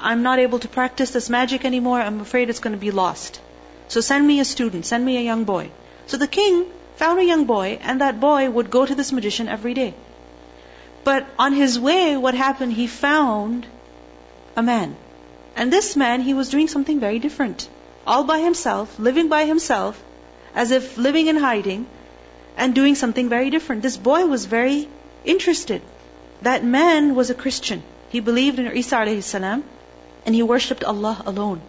I'm 0.00 0.22
not 0.22 0.38
able 0.38 0.60
to 0.60 0.68
practice 0.68 1.10
this 1.10 1.28
magic 1.28 1.64
anymore. 1.64 2.00
I'm 2.00 2.20
afraid 2.20 2.48
it's 2.48 2.60
going 2.60 2.76
to 2.76 2.86
be 2.88 2.92
lost. 2.92 3.40
So 3.88 4.00
send 4.00 4.24
me 4.24 4.38
a 4.38 4.44
student, 4.44 4.86
send 4.86 5.04
me 5.04 5.16
a 5.16 5.28
young 5.32 5.42
boy. 5.42 5.70
So 6.06 6.16
the 6.16 6.28
king 6.28 6.66
found 6.94 7.18
a 7.18 7.24
young 7.24 7.44
boy, 7.46 7.80
and 7.82 8.00
that 8.02 8.20
boy 8.20 8.48
would 8.48 8.70
go 8.70 8.86
to 8.86 8.94
this 8.94 9.10
magician 9.10 9.48
every 9.48 9.74
day. 9.74 9.94
But 11.08 11.26
on 11.38 11.54
his 11.54 11.78
way, 11.80 12.16
what 12.16 12.34
happened? 12.34 12.74
He 12.78 12.86
found 12.86 13.66
a 14.56 14.62
man. 14.62 14.96
And 15.56 15.72
this 15.72 15.96
man, 15.96 16.20
he 16.20 16.34
was 16.34 16.50
doing 16.54 16.68
something 16.68 17.00
very 17.00 17.18
different. 17.18 17.68
All 18.06 18.24
by 18.24 18.40
himself, 18.40 18.98
living 18.98 19.28
by 19.28 19.44
himself, 19.46 20.02
as 20.54 20.70
if 20.70 20.98
living 20.98 21.28
in 21.32 21.36
hiding, 21.36 21.86
and 22.56 22.74
doing 22.74 22.94
something 22.94 23.30
very 23.30 23.48
different. 23.54 23.82
This 23.82 23.96
boy 23.96 24.26
was 24.26 24.44
very 24.44 24.88
interested. 25.24 25.80
That 26.42 26.64
man 26.64 27.14
was 27.14 27.30
a 27.30 27.38
Christian. 27.44 27.82
He 28.10 28.20
believed 28.20 28.58
in 28.58 28.70
Isa 28.82 28.96
alayhi 28.96 29.22
salam, 29.22 29.64
and 30.26 30.34
he 30.34 30.42
worshipped 30.42 30.84
Allah 30.84 31.22
alone. 31.24 31.62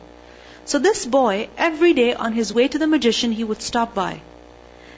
So 0.66 0.80
this 0.80 1.06
boy, 1.06 1.50
every 1.70 1.94
day 1.94 2.14
on 2.14 2.34
his 2.34 2.54
way 2.54 2.68
to 2.68 2.82
the 2.84 2.92
magician, 2.96 3.32
he 3.32 3.46
would 3.52 3.62
stop 3.62 3.96
by 3.96 4.22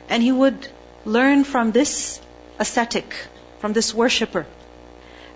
and 0.09 0.23
he 0.23 0.31
would 0.31 0.67
learn 1.05 1.43
from 1.43 1.71
this 1.71 2.19
ascetic, 2.59 3.15
from 3.61 3.73
this 3.73 3.93
worshipper. 3.93 4.45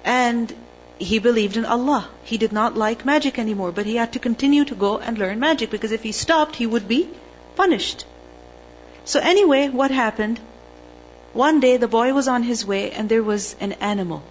And 0.03 0.53
he 0.97 1.19
believed 1.19 1.57
in 1.57 1.65
Allah. 1.65 2.07
He 2.23 2.38
did 2.38 2.51
not 2.51 2.77
like 2.77 3.05
magic 3.05 3.39
anymore, 3.39 3.71
but 3.71 3.85
he 3.85 3.95
had 3.95 4.13
to 4.13 4.19
continue 4.19 4.65
to 4.65 4.75
go 4.75 4.97
and 4.97 5.17
learn 5.17 5.39
magic 5.39 5.69
because 5.69 5.91
if 5.91 6.03
he 6.03 6.11
stopped, 6.11 6.55
he 6.55 6.67
would 6.67 6.88
be 6.88 7.07
punished. 7.55 8.05
So 9.05 9.19
anyway, 9.19 9.69
what 9.69 9.91
happened? 9.91 10.39
One 11.33 11.59
day 11.59 11.77
the 11.77 11.88
boy 11.88 12.13
was 12.13 12.27
on 12.27 12.43
his 12.43 12.65
way 12.65 12.91
and 12.91 13.09
there 13.09 13.23
was 13.23 13.55
an 13.59 13.73
animal, 13.73 14.23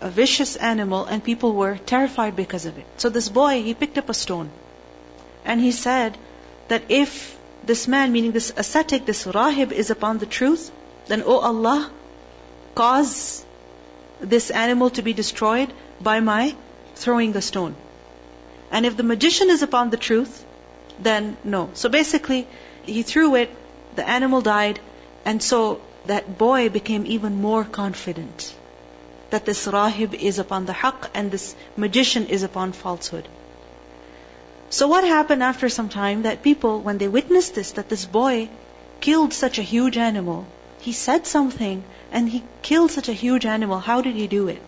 a 0.00 0.10
vicious 0.10 0.56
animal, 0.56 1.04
and 1.04 1.24
people 1.24 1.54
were 1.54 1.76
terrified 1.76 2.36
because 2.36 2.66
of 2.66 2.78
it. 2.78 2.86
So 2.98 3.08
this 3.08 3.28
boy, 3.28 3.62
he 3.62 3.74
picked 3.74 3.98
up 3.98 4.08
a 4.08 4.14
stone 4.14 4.50
and 5.44 5.60
he 5.60 5.72
said 5.72 6.18
that 6.68 6.82
if 6.88 7.36
this 7.64 7.88
man, 7.88 8.12
meaning 8.12 8.32
this 8.32 8.52
ascetic, 8.56 9.06
this 9.06 9.24
rahib, 9.24 9.72
is 9.72 9.90
upon 9.90 10.18
the 10.18 10.26
truth, 10.26 10.70
then, 11.06 11.22
O 11.22 11.38
Allah, 11.38 11.90
cause 12.80 13.44
this 14.20 14.50
animal 14.50 14.90
to 14.90 15.02
be 15.02 15.12
destroyed 15.12 15.72
by 16.00 16.20
my 16.20 16.54
throwing 16.94 17.32
the 17.32 17.42
stone. 17.42 17.74
And 18.70 18.86
if 18.86 18.96
the 18.96 19.08
magician 19.10 19.50
is 19.50 19.62
upon 19.62 19.90
the 19.90 19.96
truth, 19.96 20.44
then 20.98 21.36
no. 21.44 21.70
So 21.74 21.88
basically, 21.88 22.46
he 22.84 23.02
threw 23.02 23.34
it, 23.34 23.50
the 23.96 24.08
animal 24.08 24.42
died, 24.42 24.80
and 25.24 25.42
so 25.42 25.80
that 26.06 26.38
boy 26.38 26.68
became 26.68 27.06
even 27.06 27.40
more 27.40 27.64
confident 27.64 28.54
that 29.30 29.44
this 29.44 29.66
rahib 29.66 30.14
is 30.14 30.38
upon 30.38 30.66
the 30.66 30.72
haqq 30.72 31.08
and 31.14 31.30
this 31.30 31.54
magician 31.76 32.26
is 32.26 32.42
upon 32.42 32.72
falsehood. 32.72 33.28
So 34.70 34.88
what 34.88 35.04
happened 35.04 35.42
after 35.42 35.68
some 35.68 35.88
time 35.88 36.22
that 36.22 36.42
people, 36.42 36.80
when 36.80 36.98
they 36.98 37.08
witnessed 37.08 37.54
this, 37.54 37.72
that 37.72 37.88
this 37.88 38.04
boy 38.04 38.48
killed 39.00 39.32
such 39.32 39.58
a 39.58 39.62
huge 39.62 39.96
animal, 39.96 40.46
he 40.80 40.92
said 40.92 41.26
something 41.26 41.84
and 42.12 42.28
he 42.28 42.42
killed 42.62 42.90
such 42.90 43.08
a 43.08 43.12
huge 43.12 43.46
animal. 43.46 43.78
How 43.78 44.00
did 44.00 44.14
he 44.14 44.26
do 44.26 44.48
it? 44.48 44.62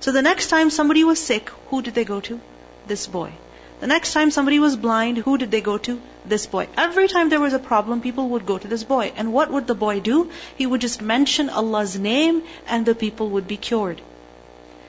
So 0.00 0.12
the 0.12 0.22
next 0.22 0.48
time 0.48 0.70
somebody 0.70 1.04
was 1.04 1.18
sick, 1.20 1.50
who 1.70 1.82
did 1.82 1.94
they 1.94 2.04
go 2.04 2.20
to? 2.20 2.40
This 2.86 3.06
boy. 3.06 3.32
The 3.80 3.86
next 3.86 4.14
time 4.14 4.30
somebody 4.30 4.58
was 4.58 4.76
blind, 4.76 5.18
who 5.18 5.36
did 5.36 5.50
they 5.50 5.60
go 5.60 5.76
to? 5.78 6.00
This 6.24 6.46
boy. 6.46 6.68
Every 6.76 7.08
time 7.08 7.28
there 7.28 7.40
was 7.40 7.52
a 7.52 7.58
problem, 7.58 8.00
people 8.00 8.30
would 8.30 8.46
go 8.46 8.56
to 8.56 8.68
this 8.68 8.84
boy. 8.84 9.12
And 9.16 9.32
what 9.32 9.50
would 9.50 9.66
the 9.66 9.74
boy 9.74 10.00
do? 10.00 10.30
He 10.56 10.66
would 10.66 10.80
just 10.80 11.02
mention 11.02 11.50
Allah's 11.50 11.98
name 11.98 12.42
and 12.66 12.86
the 12.86 12.94
people 12.94 13.30
would 13.30 13.46
be 13.46 13.58
cured. 13.58 14.00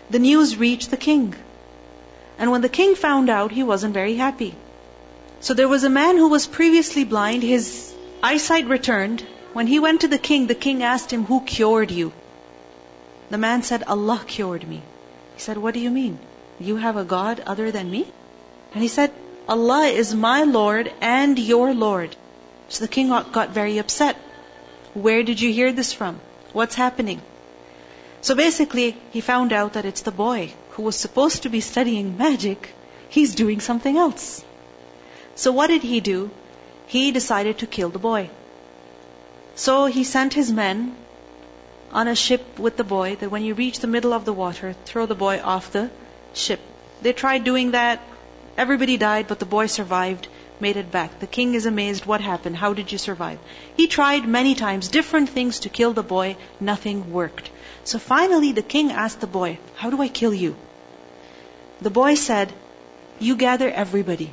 The 0.09 0.19
news 0.19 0.55
reached 0.55 0.89
the 0.89 0.97
king. 0.97 1.35
And 2.39 2.51
when 2.51 2.61
the 2.61 2.69
king 2.69 2.95
found 2.95 3.29
out, 3.29 3.51
he 3.51 3.63
wasn't 3.63 3.93
very 3.93 4.15
happy. 4.15 4.55
So 5.41 5.53
there 5.53 5.67
was 5.67 5.83
a 5.83 5.89
man 5.89 6.17
who 6.17 6.29
was 6.29 6.47
previously 6.47 7.03
blind, 7.03 7.43
his 7.43 7.93
eyesight 8.23 8.67
returned. 8.67 9.25
When 9.57 9.65
he 9.65 9.79
went 9.79 10.01
to 10.01 10.07
the 10.07 10.19
king, 10.19 10.45
the 10.45 10.61
king 10.63 10.83
asked 10.83 11.11
him, 11.11 11.23
Who 11.25 11.41
cured 11.41 11.89
you? 11.89 12.13
The 13.31 13.39
man 13.39 13.63
said, 13.63 13.81
Allah 13.93 14.21
cured 14.27 14.67
me. 14.67 14.83
He 15.33 15.41
said, 15.41 15.57
What 15.57 15.73
do 15.73 15.79
you 15.79 15.89
mean? 15.89 16.19
You 16.59 16.75
have 16.75 16.95
a 16.95 17.03
God 17.03 17.41
other 17.53 17.71
than 17.71 17.89
me? 17.89 18.05
And 18.75 18.83
he 18.83 18.87
said, 18.87 19.11
Allah 19.49 19.87
is 19.87 20.13
my 20.13 20.43
Lord 20.43 20.93
and 21.01 21.39
your 21.39 21.73
Lord. 21.73 22.15
So 22.69 22.85
the 22.85 22.93
king 22.99 23.09
got 23.09 23.49
very 23.49 23.79
upset. 23.79 24.15
Where 24.93 25.23
did 25.23 25.41
you 25.41 25.51
hear 25.51 25.71
this 25.71 25.91
from? 25.91 26.21
What's 26.53 26.75
happening? 26.75 27.19
So 28.21 28.35
basically, 28.35 28.95
he 29.09 29.21
found 29.21 29.53
out 29.53 29.73
that 29.73 29.85
it's 29.85 30.01
the 30.01 30.17
boy 30.23 30.53
who 30.73 30.83
was 30.83 31.05
supposed 31.07 31.43
to 31.43 31.49
be 31.49 31.61
studying 31.61 32.15
magic, 32.15 32.75
he's 33.09 33.33
doing 33.33 33.59
something 33.59 33.97
else. 33.97 34.45
So 35.33 35.51
what 35.51 35.75
did 35.75 35.81
he 35.81 35.99
do? 35.99 36.29
He 36.85 37.11
decided 37.11 37.57
to 37.57 37.75
kill 37.77 37.89
the 37.89 38.07
boy. 38.11 38.29
So 39.57 39.87
he 39.87 40.03
sent 40.03 40.35
his 40.35 40.51
men 40.51 40.95
on 41.91 42.07
a 42.07 42.15
ship 42.15 42.59
with 42.59 42.77
the 42.77 42.83
boy 42.83 43.15
that 43.15 43.31
when 43.31 43.43
you 43.43 43.55
reach 43.55 43.79
the 43.79 43.87
middle 43.87 44.13
of 44.13 44.23
the 44.23 44.33
water, 44.33 44.75
throw 44.85 45.07
the 45.07 45.15
boy 45.15 45.41
off 45.43 45.71
the 45.71 45.89
ship. 46.33 46.59
They 47.01 47.11
tried 47.11 47.43
doing 47.43 47.71
that. 47.71 47.99
Everybody 48.55 48.97
died, 48.97 49.27
but 49.27 49.39
the 49.39 49.47
boy 49.53 49.65
survived, 49.65 50.27
made 50.59 50.77
it 50.77 50.91
back. 50.91 51.19
The 51.19 51.33
king 51.37 51.55
is 51.55 51.65
amazed. 51.65 52.05
What 52.05 52.21
happened? 52.21 52.55
How 52.55 52.73
did 52.73 52.91
you 52.91 52.99
survive? 52.99 53.39
He 53.75 53.87
tried 53.87 54.27
many 54.27 54.53
times, 54.53 54.89
different 54.89 55.29
things 55.29 55.61
to 55.61 55.69
kill 55.69 55.93
the 55.93 56.03
boy. 56.03 56.35
Nothing 56.59 57.11
worked. 57.11 57.49
So 57.83 57.97
finally 57.97 58.51
the 58.51 58.67
king 58.75 58.91
asked 58.91 59.21
the 59.21 59.33
boy, 59.39 59.57
How 59.75 59.89
do 59.89 59.99
I 60.03 60.07
kill 60.07 60.35
you? 60.35 60.55
The 61.81 61.95
boy 62.01 62.13
said, 62.13 62.53
You 63.17 63.35
gather 63.35 63.71
everybody. 63.71 64.31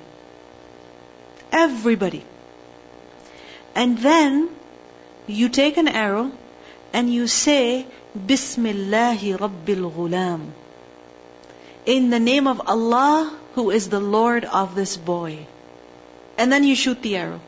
Everybody. 1.50 2.24
And 3.74 3.96
then 3.96 4.50
you 5.26 5.48
take 5.48 5.76
an 5.76 5.88
arrow 5.88 6.32
and 6.92 7.12
you 7.12 7.26
say, 7.26 7.86
Bismillahi 8.14 9.32
Rabbil 9.32 9.92
Ghulam. 9.92 10.50
In 11.86 12.10
the 12.10 12.20
name 12.20 12.46
of 12.46 12.62
Allah, 12.66 13.36
who 13.54 13.70
is 13.70 13.88
the 13.88 14.00
Lord 14.00 14.44
of 14.44 14.74
this 14.74 14.96
boy. 14.96 15.46
And 16.38 16.52
then 16.52 16.64
you 16.64 16.74
shoot 16.74 17.00
the 17.02 17.16
arrow. 17.16 17.40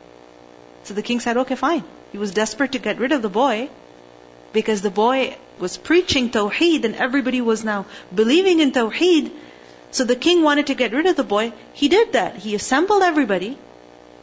So 0.83 0.93
the 0.93 1.01
king 1.01 1.19
said, 1.19 1.37
okay, 1.37 1.55
fine. 1.55 1.83
He 2.11 2.17
was 2.17 2.31
desperate 2.31 2.71
to 2.73 2.79
get 2.79 2.99
rid 2.99 3.11
of 3.11 3.21
the 3.21 3.29
boy 3.29 3.69
because 4.53 4.81
the 4.81 4.89
boy 4.89 5.35
was 5.59 5.77
preaching 5.77 6.29
Tawheed 6.29 6.85
and 6.85 6.95
everybody 6.95 7.41
was 7.41 7.63
now 7.63 7.85
believing 8.13 8.59
in 8.59 8.71
Tawheed. 8.71 9.31
So 9.91 10.03
the 10.03 10.15
king 10.15 10.43
wanted 10.43 10.67
to 10.67 10.75
get 10.75 10.93
rid 10.93 11.05
of 11.05 11.15
the 11.15 11.23
boy. 11.23 11.51
He 11.73 11.89
did 11.89 12.13
that. 12.13 12.35
He 12.35 12.55
assembled 12.55 13.03
everybody, 13.03 13.57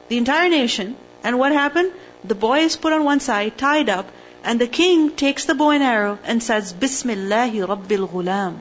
the 0.09 0.17
entire 0.17 0.49
nation, 0.49 0.97
and 1.23 1.38
what 1.38 1.53
happened? 1.53 1.93
The 2.25 2.35
boy 2.35 2.61
is 2.61 2.77
put 2.77 2.93
on 2.93 3.05
one 3.05 3.21
side, 3.21 3.59
tied 3.59 3.89
up, 3.89 4.11
and 4.43 4.61
the 4.61 4.67
king 4.67 5.11
takes 5.11 5.45
the 5.45 5.55
bow 5.55 5.71
and 5.71 5.83
arrow 5.83 6.19
and 6.25 6.43
says, 6.43 6.73
Bismillahi 6.73 7.59
Rabbil 7.59 8.09
Ghulam. 8.09 8.59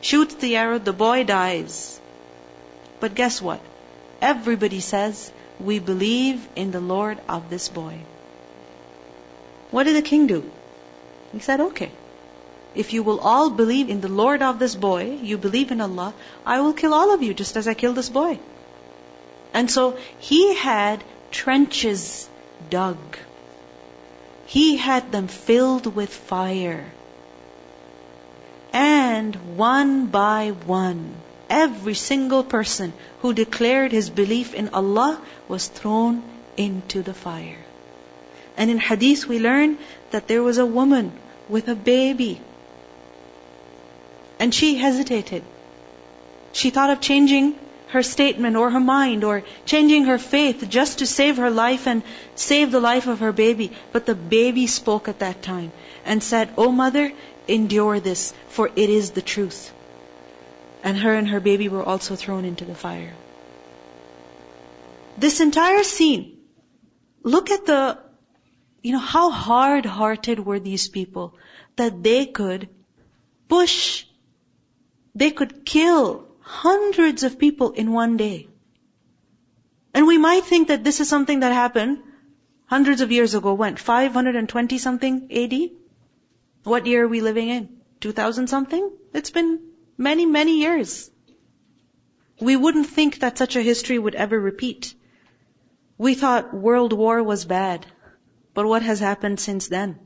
Shoots 0.00 0.34
the 0.36 0.56
arrow, 0.56 0.78
the 0.78 0.92
boy 0.92 1.24
dies. 1.24 2.00
But 3.00 3.14
guess 3.14 3.40
what? 3.42 3.60
Everybody 4.20 4.80
says, 4.80 5.32
we 5.58 5.78
believe 5.78 6.48
in 6.56 6.70
the 6.70 6.80
Lord 6.80 7.18
of 7.28 7.50
this 7.50 7.68
boy. 7.68 7.98
What 9.70 9.84
did 9.84 9.96
the 9.96 10.02
king 10.02 10.26
do? 10.26 10.50
He 11.32 11.40
said, 11.40 11.60
okay. 11.60 11.90
If 12.74 12.92
you 12.92 13.02
will 13.02 13.20
all 13.20 13.50
believe 13.50 13.88
in 13.88 14.00
the 14.00 14.08
Lord 14.08 14.42
of 14.42 14.58
this 14.58 14.74
boy, 14.74 15.18
you 15.22 15.38
believe 15.38 15.70
in 15.70 15.80
Allah, 15.80 16.12
I 16.44 16.60
will 16.60 16.72
kill 16.72 16.94
all 16.94 17.14
of 17.14 17.22
you 17.22 17.34
just 17.34 17.56
as 17.56 17.68
I 17.68 17.74
killed 17.74 17.96
this 17.96 18.08
boy. 18.08 18.38
And 19.52 19.70
so 19.70 19.96
he 20.18 20.54
had 20.54 21.04
trenches 21.30 22.28
dug 22.70 22.98
he 24.46 24.76
had 24.76 25.10
them 25.10 25.28
filled 25.28 25.86
with 25.94 26.12
fire. 26.12 26.84
And 28.72 29.34
one 29.56 30.06
by 30.06 30.50
one, 30.50 31.14
every 31.48 31.94
single 31.94 32.44
person 32.44 32.92
who 33.20 33.32
declared 33.32 33.92
his 33.92 34.10
belief 34.10 34.54
in 34.54 34.68
Allah 34.70 35.20
was 35.48 35.66
thrown 35.66 36.22
into 36.56 37.02
the 37.02 37.14
fire. 37.14 37.64
And 38.56 38.70
in 38.70 38.78
hadith 38.78 39.26
we 39.26 39.38
learn 39.38 39.78
that 40.10 40.28
there 40.28 40.42
was 40.42 40.58
a 40.58 40.66
woman 40.66 41.12
with 41.48 41.68
a 41.68 41.74
baby. 41.74 42.40
And 44.38 44.54
she 44.54 44.76
hesitated. 44.76 45.42
She 46.52 46.70
thought 46.70 46.90
of 46.90 47.00
changing 47.00 47.58
her 47.94 48.02
statement 48.02 48.56
or 48.56 48.70
her 48.70 48.80
mind 48.80 49.24
or 49.24 49.42
changing 49.64 50.04
her 50.04 50.18
faith 50.18 50.64
just 50.68 50.98
to 50.98 51.06
save 51.06 51.36
her 51.38 51.50
life 51.50 51.86
and 51.86 52.02
save 52.34 52.72
the 52.72 52.80
life 52.80 53.06
of 53.06 53.20
her 53.20 53.32
baby. 53.32 53.70
But 53.92 54.06
the 54.06 54.14
baby 54.14 54.66
spoke 54.66 55.08
at 55.08 55.20
that 55.20 55.42
time 55.42 55.72
and 56.04 56.22
said, 56.22 56.54
Oh 56.58 56.70
mother, 56.72 57.12
endure 57.46 58.00
this, 58.00 58.32
for 58.48 58.68
it 58.68 58.90
is 58.90 59.12
the 59.12 59.22
truth. 59.22 59.72
And 60.82 60.98
her 60.98 61.14
and 61.14 61.28
her 61.28 61.40
baby 61.40 61.68
were 61.68 61.82
also 61.82 62.16
thrown 62.16 62.44
into 62.44 62.64
the 62.64 62.74
fire. 62.74 63.14
This 65.16 65.40
entire 65.40 65.84
scene, 65.84 66.38
look 67.22 67.50
at 67.50 67.64
the, 67.64 67.98
you 68.82 68.92
know, 68.92 69.06
how 69.14 69.30
hard 69.30 69.86
hearted 69.86 70.44
were 70.44 70.58
these 70.58 70.88
people 70.88 71.34
that 71.76 72.02
they 72.02 72.26
could 72.26 72.68
push, 73.48 74.04
they 75.14 75.30
could 75.30 75.64
kill 75.64 76.33
hundreds 76.44 77.22
of 77.22 77.38
people 77.38 77.70
in 77.72 77.90
one 77.90 78.16
day. 78.18 78.48
And 79.94 80.06
we 80.06 80.18
might 80.18 80.44
think 80.44 80.68
that 80.68 80.84
this 80.84 81.00
is 81.00 81.08
something 81.08 81.40
that 81.40 81.52
happened 81.52 82.02
hundreds 82.66 83.00
of 83.00 83.10
years 83.10 83.34
ago. 83.34 83.54
When? 83.54 83.76
520 83.76 84.78
something 84.78 85.28
AD? 85.32 85.54
What 86.64 86.86
year 86.86 87.04
are 87.04 87.08
we 87.08 87.22
living 87.22 87.48
in? 87.48 87.68
2000 88.00 88.48
something? 88.48 88.90
It's 89.14 89.30
been 89.30 89.60
many, 89.96 90.26
many 90.26 90.58
years. 90.60 91.10
We 92.40 92.56
wouldn't 92.56 92.88
think 92.88 93.20
that 93.20 93.38
such 93.38 93.56
a 93.56 93.62
history 93.62 93.98
would 93.98 94.14
ever 94.14 94.38
repeat. 94.38 94.94
We 95.96 96.14
thought 96.14 96.52
World 96.52 96.92
War 96.92 97.22
was 97.22 97.46
bad. 97.46 97.86
But 98.52 98.66
what 98.66 98.82
has 98.82 99.00
happened 99.00 99.40
since 99.40 99.68
then? 99.68 99.98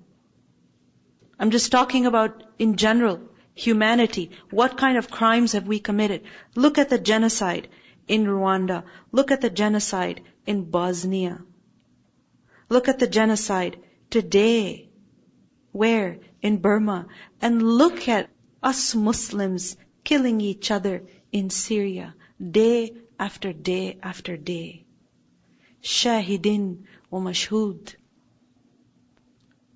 I'm 1.40 1.50
just 1.50 1.72
talking 1.72 2.06
about 2.06 2.44
in 2.58 2.76
general 2.76 3.20
humanity. 3.58 4.30
What 4.50 4.78
kind 4.78 4.96
of 4.96 5.10
crimes 5.10 5.52
have 5.52 5.66
we 5.66 5.80
committed? 5.80 6.22
Look 6.54 6.78
at 6.78 6.88
the 6.88 6.98
genocide 6.98 7.68
in 8.06 8.24
Rwanda. 8.24 8.84
Look 9.10 9.32
at 9.32 9.40
the 9.40 9.50
genocide 9.50 10.22
in 10.46 10.70
Bosnia. 10.70 11.42
Look 12.68 12.88
at 12.88 13.00
the 13.00 13.08
genocide 13.08 13.78
today. 14.10 14.90
Where? 15.72 16.18
In 16.40 16.58
Burma. 16.58 17.06
And 17.40 17.62
look 17.62 18.08
at 18.08 18.30
us 18.62 18.94
Muslims 18.94 19.76
killing 20.04 20.40
each 20.40 20.70
other 20.70 21.02
in 21.32 21.50
Syria 21.50 22.14
day 22.40 22.94
after 23.18 23.52
day 23.52 23.98
after 24.02 24.36
day. 24.36 24.84
Shahidin 25.82 26.84
wa 27.10 27.20
mashhud. 27.20 27.94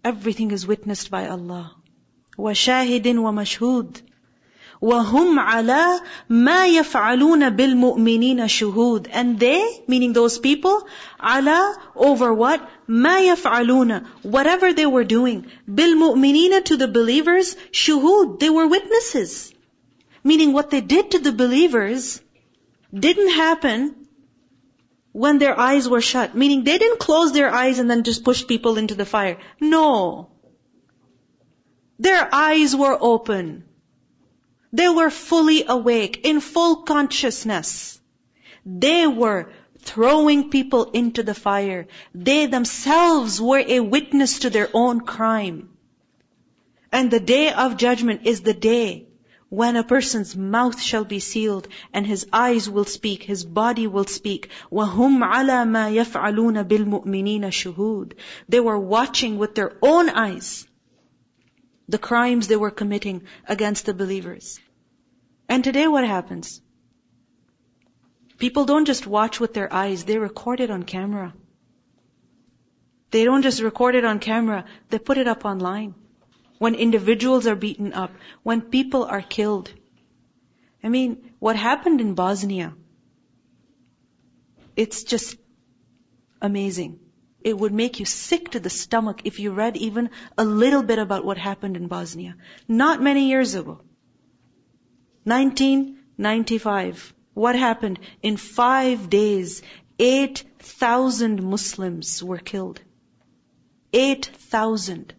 Everything 0.05 0.51
is 0.53 0.67
witnessed 0.67 1.11
by 1.11 1.29
Allah. 1.29 1.82
وشاهد 2.38 3.08
ومشهود 3.08 3.98
وهم 4.82 5.40
على 5.40 6.02
ما 6.30 6.68
يفعلون 6.68 7.50
بالمؤمنين 7.50 8.48
شهود 8.48 9.08
and 9.12 9.40
they 9.40 9.62
meaning 9.88 10.14
those 10.14 10.38
people 10.38 10.88
على 11.20 11.76
over 11.96 12.34
what 12.34 12.62
ما 12.88 13.20
يفعلون 13.20 14.02
whatever 14.24 14.74
they 14.74 14.86
were 14.86 15.04
doing 15.04 15.46
بالمؤمنين 15.68 16.64
to 16.64 16.78
the 16.78 16.88
believers 16.88 17.56
شهود 17.72 18.40
they 18.40 18.50
were 18.50 18.68
witnesses 18.68 19.52
meaning 20.24 20.54
what 20.54 20.70
they 20.70 20.82
did 20.82 21.12
to 21.12 21.20
the 21.20 21.32
believers 21.32 22.22
didn't 22.94 23.32
happen 23.32 23.96
when 25.12 25.40
their 25.40 25.60
eyes 25.60 25.90
were 25.90 26.02
shut 26.02 26.36
meaning 26.36 26.64
they 26.64 26.78
didn't 26.78 27.00
close 27.00 27.32
their 27.32 27.50
eyes 27.50 27.80
and 27.80 27.90
then 27.90 28.04
just 28.04 28.24
push 28.24 28.46
people 28.46 28.78
into 28.78 28.94
the 28.94 29.06
fire 29.06 29.38
no 29.60 30.30
their 32.02 32.30
eyes 32.34 32.76
were 32.76 32.98
open. 33.00 33.64
They 34.72 34.90
were 34.90 35.10
fully 35.10 35.64
awake, 35.68 36.22
in 36.24 36.42
full 36.42 36.84
consciousness. 36.84 38.00
They 38.66 39.08
were 39.08 39.50
throwing 39.80 40.50
people 40.50 40.92
into 40.92 41.24
the 41.24 41.34
fire. 41.34 41.88
They 42.14 42.46
themselves 42.46 43.42
were 43.42 43.64
a 43.66 43.80
witness 43.80 44.40
to 44.40 44.50
their 44.50 44.70
own 44.74 45.02
crime. 45.02 45.70
And 46.92 47.10
the 47.10 47.20
day 47.20 47.52
of 47.52 47.78
judgment 47.78 48.22
is 48.26 48.42
the 48.42 48.54
day 48.54 49.08
when 49.50 49.78
a 49.78 49.84
person's 49.84 50.36
mouth 50.36 50.82
shall 50.82 51.06
be 51.06 51.20
sealed 51.20 51.68
and 51.94 52.06
his 52.06 52.28
eyes 52.34 52.70
will 52.70 52.86
speak, 52.86 53.24
his 53.24 53.46
body 53.46 53.88
will 53.88 54.06
speak. 54.06 54.50
وَهُمْ 54.72 55.24
عَلَى 55.24 55.66
مَا 55.66 55.90
يَفْعَلُونَ 55.94 56.68
بِالْمُؤْمِنِينَ 56.68 57.42
شُهُودٌ 57.42 58.14
They 58.50 58.60
were 58.60 58.78
watching 58.78 59.38
with 59.38 59.56
their 59.56 59.78
own 59.82 60.10
eyes 60.10 60.68
the 61.89 61.99
crimes 61.99 62.49
they 62.49 62.57
were 62.57 62.71
committing 62.71 63.23
against 63.47 63.87
the 63.87 63.95
believers. 63.95 64.61
And 65.49 65.65
today 65.65 65.87
what 65.87 66.05
happens? 66.07 66.61
People 68.39 68.65
don't 68.65 68.87
just 68.87 69.07
watch 69.07 69.39
with 69.39 69.55
their 69.55 69.73
eyes, 69.73 70.05
they 70.05 70.19
record 70.19 70.61
it 70.61 70.71
on 70.71 70.83
camera. 70.83 71.33
They 73.11 73.25
don't 73.25 73.43
just 73.43 73.61
record 73.63 73.95
it 73.95 74.05
on 74.05 74.19
camera, 74.19 74.65
they 74.89 74.99
put 74.99 75.19
it 75.19 75.29
up 75.29 75.45
online. 75.45 75.95
When 76.59 76.75
individuals 76.75 77.47
are 77.47 77.57
beaten 77.57 77.93
up, 77.93 78.13
when 78.43 78.61
people 78.63 79.05
are 79.05 79.21
killed. 79.21 79.73
I 80.83 80.89
mean, 80.89 81.33
what 81.39 81.57
happened 81.57 82.01
in 82.01 82.15
Bosnia, 82.15 82.75
it's 84.77 85.03
just 85.05 85.37
amazing. 86.41 87.01
It 87.45 87.59
would 87.59 87.73
make 87.73 87.99
you 88.01 88.07
sick 88.07 88.51
to 88.51 88.61
the 88.61 88.71
stomach 88.71 89.23
if 89.25 89.41
you 89.41 89.53
read 89.53 89.77
even 89.77 90.11
a 90.39 90.45
little 90.45 90.83
bit 90.83 90.99
about 90.99 91.25
what 91.25 91.39
happened 91.39 91.77
in 91.77 91.89
Bosnia. 91.89 92.37
Not 92.69 93.03
many 93.03 93.29
years 93.29 93.55
ago. 93.55 93.81
1995. 95.25 97.15
What 97.35 97.57
happened? 97.57 97.99
In 98.23 98.37
five 98.37 99.09
days, 99.09 99.63
8,000 99.99 101.43
Muslims 101.43 102.23
were 102.23 102.39
killed. 102.39 102.81
8,000. 103.93 105.15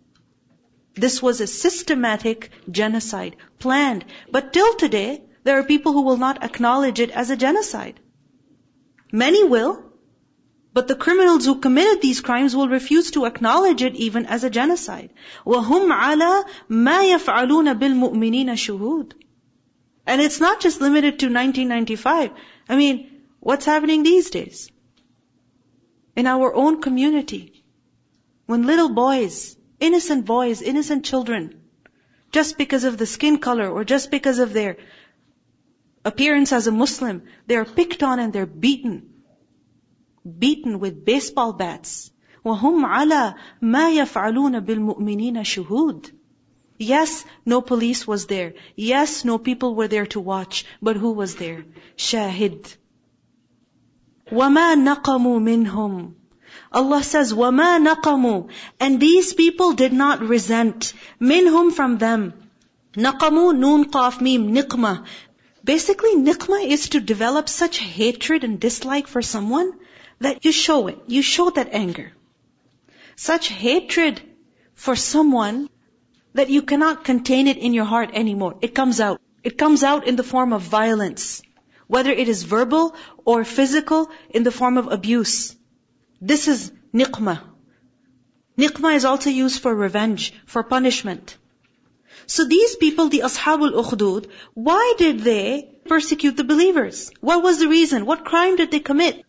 This 0.96 1.22
was 1.22 1.42
a 1.42 1.48
systematic 1.48 2.52
genocide, 2.70 3.36
planned. 3.60 4.06
But 4.32 4.54
till 4.54 4.76
today, 4.76 5.24
there 5.44 5.60
are 5.60 5.64
people 5.64 5.94
who 5.94 6.02
will 6.02 6.18
not 6.18 6.44
acknowledge 6.44 7.00
it 7.00 7.12
as 7.12 7.30
a 7.30 7.38
genocide. 7.38 8.00
Many 9.12 9.44
will, 9.44 9.93
but 10.73 10.89
the 10.89 10.95
criminals 10.95 11.45
who 11.45 11.61
committed 11.61 12.01
these 12.01 12.21
crimes 12.21 12.55
will 12.55 12.69
refuse 12.69 13.11
to 13.13 13.25
acknowledge 13.25 13.83
it 13.83 13.97
even 13.97 14.27
as 14.27 14.45
a 14.45 14.51
genocide. 14.51 15.11
وَهُمْ 15.45 15.93
عَلَى 15.93 16.45
مَا 16.71 17.17
يَفْعَلُونَ 17.17 17.79
بِالْمُؤْمِنِينَ 17.79 18.47
شُهُودٌ 18.47 19.13
And 20.07 20.21
it's 20.21 20.41
not 20.41 20.61
just 20.61 20.81
limited 20.81 21.19
to 21.21 21.27
1995. 21.27 22.31
I 22.69 22.77
mean, 22.77 23.23
what's 23.41 23.65
happening 23.65 24.03
these 24.03 24.31
days? 24.31 24.71
In 26.15 26.27
our 26.27 26.55
own 26.55 26.81
community. 26.81 27.65
When 28.47 28.67
little 28.67 28.89
boys 28.89 29.57
innocent 29.81 30.25
boys, 30.25 30.63
innocent 30.63 31.05
children, 31.05 31.61
just 32.33 32.59
because 32.59 32.85
of 32.85 32.99
the 32.99 33.07
skin 33.07 33.39
color 33.39 33.69
or 33.71 33.85
just 33.85 34.11
because 34.11 34.39
of 34.39 34.53
their 34.53 34.77
appearance 36.05 36.53
as 36.53 36.67
a 36.67 36.73
Muslim, 36.73 37.23
they 37.47 37.57
are 37.57 37.65
picked 37.65 38.03
on 38.03 38.19
and 38.19 38.33
they're 38.33 38.47
beaten. 38.47 39.12
Beaten 40.39 40.79
with 40.79 41.05
baseball 41.07 41.55
bats. 41.55 42.11
وَهُمْ 42.45 42.85
عَلَى 42.85 43.35
مَا 43.63 43.91
يَفْعَلُونَ 43.97 44.61
بِالْمُؤْمِنِينَ 44.61 45.37
شُهُودٌ 45.43 46.11
Yes, 46.79 47.25
no 47.47 47.63
police 47.63 48.07
was 48.07 48.27
there. 48.27 48.53
Yes, 48.77 49.25
no 49.25 49.39
people 49.39 49.75
were 49.75 49.89
there 49.89 50.07
to 50.07 50.21
watch. 50.21 50.67
But 50.83 50.97
who 50.97 51.13
was 51.13 51.37
there? 51.37 51.65
Shahid. 51.97 52.77
وَمَا 54.31 54.77
نَقَمُوا 54.77 55.41
مِنْهُمْ 55.41 56.13
Allah 56.71 57.03
says, 57.03 57.33
وَمَا 57.33 57.83
نَقَمُوا 57.87 58.51
And 58.79 59.01
these 59.01 59.33
people 59.33 59.73
did 59.73 59.93
not 59.93 60.21
resent. 60.21 60.93
Minhum 61.21 61.73
from 61.73 61.97
them. 61.97 62.35
Naqamu, 62.95 63.59
noon, 63.59 63.87
qaf, 63.87 64.21
mim, 64.21 64.53
niqma. 64.55 65.07
Basically, 65.65 66.17
niqma 66.17 66.67
is 66.67 66.91
to 66.91 67.01
develop 67.01 67.49
such 67.49 67.79
hatred 67.79 68.45
and 68.45 68.61
dislike 68.61 69.07
for 69.07 69.23
someone 69.23 69.73
that 70.24 70.44
you 70.46 70.52
show 70.52 70.88
it. 70.88 71.00
You 71.08 71.22
show 71.22 71.50
that 71.52 71.70
anger. 71.72 72.12
Such 73.16 73.48
hatred 73.50 74.22
for 74.74 74.96
someone 74.96 75.70
that 76.34 76.50
you 76.50 76.62
cannot 76.62 77.04
contain 77.04 77.48
it 77.48 77.58
in 77.58 77.74
your 77.74 77.86
heart 77.86 78.12
anymore. 78.14 78.56
It 78.62 78.74
comes 78.74 79.00
out. 79.00 79.22
It 79.44 79.58
comes 79.58 79.84
out 79.84 80.08
in 80.08 80.16
the 80.16 80.24
form 80.24 80.54
of 80.54 80.62
violence. 80.62 81.42
Whether 81.88 82.12
it 82.12 82.30
is 82.30 82.44
verbal 82.44 82.96
or 83.26 83.44
physical 83.44 84.10
in 84.30 84.44
the 84.44 84.56
form 84.60 84.78
of 84.78 84.92
abuse. 84.92 85.56
This 86.22 86.48
is 86.48 86.72
niqmah. 86.94 87.42
Niqmah 88.58 88.96
is 88.96 89.06
also 89.06 89.30
used 89.30 89.62
for 89.62 89.76
revenge, 89.76 90.34
for 90.46 90.64
punishment. 90.64 91.38
So 92.26 92.46
these 92.46 92.78
people, 92.78 93.10
the 93.10 93.24
Ashabul 93.26 93.74
Ukhdud, 93.84 94.30
why 94.54 94.96
did 94.98 95.20
they 95.20 95.76
persecute 95.86 96.38
the 96.38 96.44
believers? 96.44 97.12
What 97.20 97.44
was 97.44 97.60
the 97.60 97.68
reason? 97.68 98.06
What 98.06 98.24
crime 98.24 98.56
did 98.56 98.72
they 98.72 98.80
commit? 98.80 99.24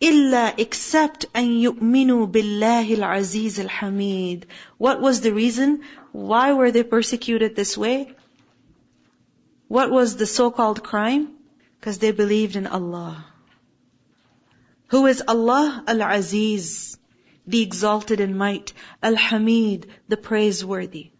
Illa 0.00 0.54
except 0.56 1.26
an 1.34 1.48
yu'minu 1.62 2.30
billahi 2.32 2.98
al-aziz 2.98 3.58
al-hamid. 3.58 4.46
What 4.78 5.00
was 5.00 5.20
the 5.20 5.32
reason? 5.32 5.82
Why 6.12 6.54
were 6.54 6.70
they 6.70 6.82
persecuted 6.82 7.54
this 7.54 7.76
way? 7.76 8.14
What 9.68 9.90
was 9.90 10.16
the 10.16 10.26
so-called 10.26 10.82
crime? 10.82 11.28
Because 11.78 11.98
they 11.98 12.12
believed 12.12 12.56
in 12.56 12.66
Allah. 12.66 13.26
Who 14.88 15.06
is 15.06 15.22
Allah 15.28 15.84
al-aziz? 15.86 16.98
The 17.46 17.62
exalted 17.62 18.20
in 18.20 18.36
might. 18.36 18.72
Al-hamid, 19.02 19.86
the 20.08 20.16
praiseworthy. 20.16 21.10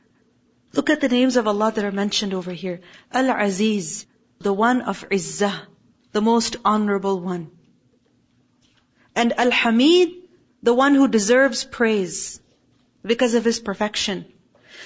Look 0.72 0.88
at 0.88 1.00
the 1.00 1.08
names 1.08 1.36
of 1.36 1.46
Allah 1.46 1.70
that 1.72 1.84
are 1.84 1.92
mentioned 1.92 2.32
over 2.32 2.52
here. 2.52 2.80
Al-aziz, 3.12 4.06
the 4.38 4.52
one 4.52 4.80
of 4.80 5.06
izzah, 5.10 5.66
the 6.12 6.22
most 6.22 6.56
honorable 6.64 7.20
one. 7.20 7.50
And 9.20 9.38
Al-Hamid, 9.44 10.12
the 10.62 10.74
one 10.74 10.94
who 10.94 11.06
deserves 11.08 11.64
praise 11.64 12.40
because 13.12 13.34
of 13.34 13.44
his 13.44 13.60
perfection. 13.60 14.24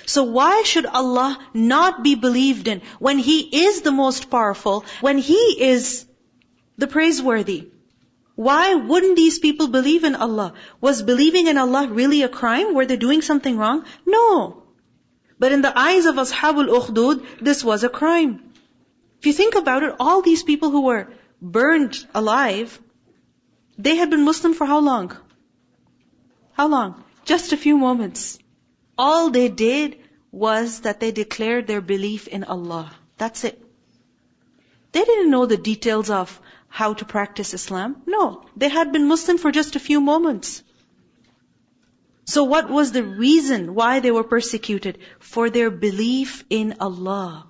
So 0.06 0.24
why 0.24 0.62
should 0.64 0.86
Allah 0.86 1.38
not 1.52 2.02
be 2.02 2.14
believed 2.14 2.68
in 2.68 2.82
when 2.98 3.18
He 3.18 3.38
is 3.66 3.80
the 3.82 3.92
most 3.92 4.28
powerful, 4.30 4.84
when 5.00 5.18
He 5.18 5.40
is 5.68 6.04
the 6.76 6.86
praiseworthy? 6.86 7.68
Why 8.34 8.74
wouldn't 8.74 9.16
these 9.16 9.38
people 9.38 9.68
believe 9.68 10.04
in 10.04 10.16
Allah? 10.16 10.54
Was 10.80 11.02
believing 11.02 11.46
in 11.46 11.56
Allah 11.56 11.86
really 11.88 12.22
a 12.22 12.28
crime? 12.28 12.74
Were 12.74 12.86
they 12.86 12.96
doing 12.96 13.22
something 13.22 13.56
wrong? 13.56 13.84
No. 14.04 14.64
But 15.38 15.52
in 15.52 15.62
the 15.62 15.76
eyes 15.78 16.06
of 16.06 16.16
Ashabul 16.16 16.72
Ukhdud, 16.78 17.24
this 17.40 17.62
was 17.62 17.84
a 17.84 17.88
crime. 17.88 18.32
If 19.20 19.26
you 19.26 19.32
think 19.32 19.54
about 19.54 19.84
it, 19.84 19.94
all 20.00 20.22
these 20.22 20.42
people 20.42 20.70
who 20.70 20.82
were 20.82 21.06
burned 21.40 22.04
alive, 22.14 22.80
they 23.78 23.96
had 23.96 24.10
been 24.10 24.24
Muslim 24.24 24.54
for 24.54 24.66
how 24.66 24.80
long? 24.80 25.16
How 26.52 26.68
long? 26.68 27.02
Just 27.24 27.52
a 27.52 27.56
few 27.56 27.76
moments. 27.76 28.38
All 28.96 29.30
they 29.30 29.48
did 29.48 29.98
was 30.30 30.80
that 30.80 31.00
they 31.00 31.10
declared 31.12 31.66
their 31.66 31.80
belief 31.80 32.28
in 32.28 32.44
Allah. 32.44 32.92
That's 33.18 33.44
it. 33.44 33.60
They 34.92 35.04
didn't 35.04 35.30
know 35.30 35.46
the 35.46 35.56
details 35.56 36.10
of 36.10 36.40
how 36.68 36.94
to 36.94 37.04
practice 37.04 37.54
Islam. 37.54 38.02
No, 38.06 38.44
they 38.56 38.68
had 38.68 38.92
been 38.92 39.06
Muslim 39.06 39.38
for 39.38 39.50
just 39.52 39.76
a 39.76 39.80
few 39.80 40.00
moments. 40.00 40.62
So 42.26 42.44
what 42.44 42.70
was 42.70 42.92
the 42.92 43.02
reason 43.02 43.74
why 43.74 44.00
they 44.00 44.10
were 44.10 44.24
persecuted? 44.24 44.98
For 45.18 45.50
their 45.50 45.70
belief 45.70 46.44
in 46.48 46.76
Allah. 46.80 47.46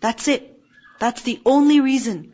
That's 0.00 0.28
it. 0.28 0.60
That's 0.98 1.22
the 1.22 1.40
only 1.44 1.80
reason. 1.80 2.32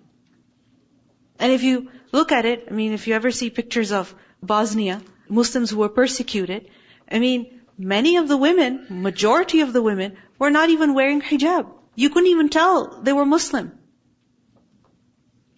And 1.39 1.53
if 1.53 1.63
you 1.63 1.91
look 2.13 2.33
at 2.33 2.45
it, 2.45 2.69
I 2.71 2.75
mean, 2.75 2.93
if 2.93 3.07
you 3.07 3.15
ever 3.15 3.31
see 3.31 3.51
pictures 3.51 3.93
of 3.93 4.15
Bosnia, 4.43 5.01
Muslims 5.29 5.71
who 5.71 5.79
were 5.79 5.89
persecuted, 5.89 6.69
I 7.11 7.19
mean, 7.19 7.63
many 7.79 8.17
of 8.17 8.29
the 8.29 8.37
women, 8.37 8.87
majority 8.91 9.61
of 9.61 9.73
the 9.73 9.83
women, 9.83 10.17
were 10.39 10.51
not 10.51 10.71
even 10.71 10.95
wearing 10.95 11.21
hijab. 11.21 11.71
You 11.95 12.11
couldn't 12.11 12.31
even 12.31 12.49
tell 12.49 13.03
they 13.03 13.13
were 13.13 13.25
Muslim. 13.25 13.73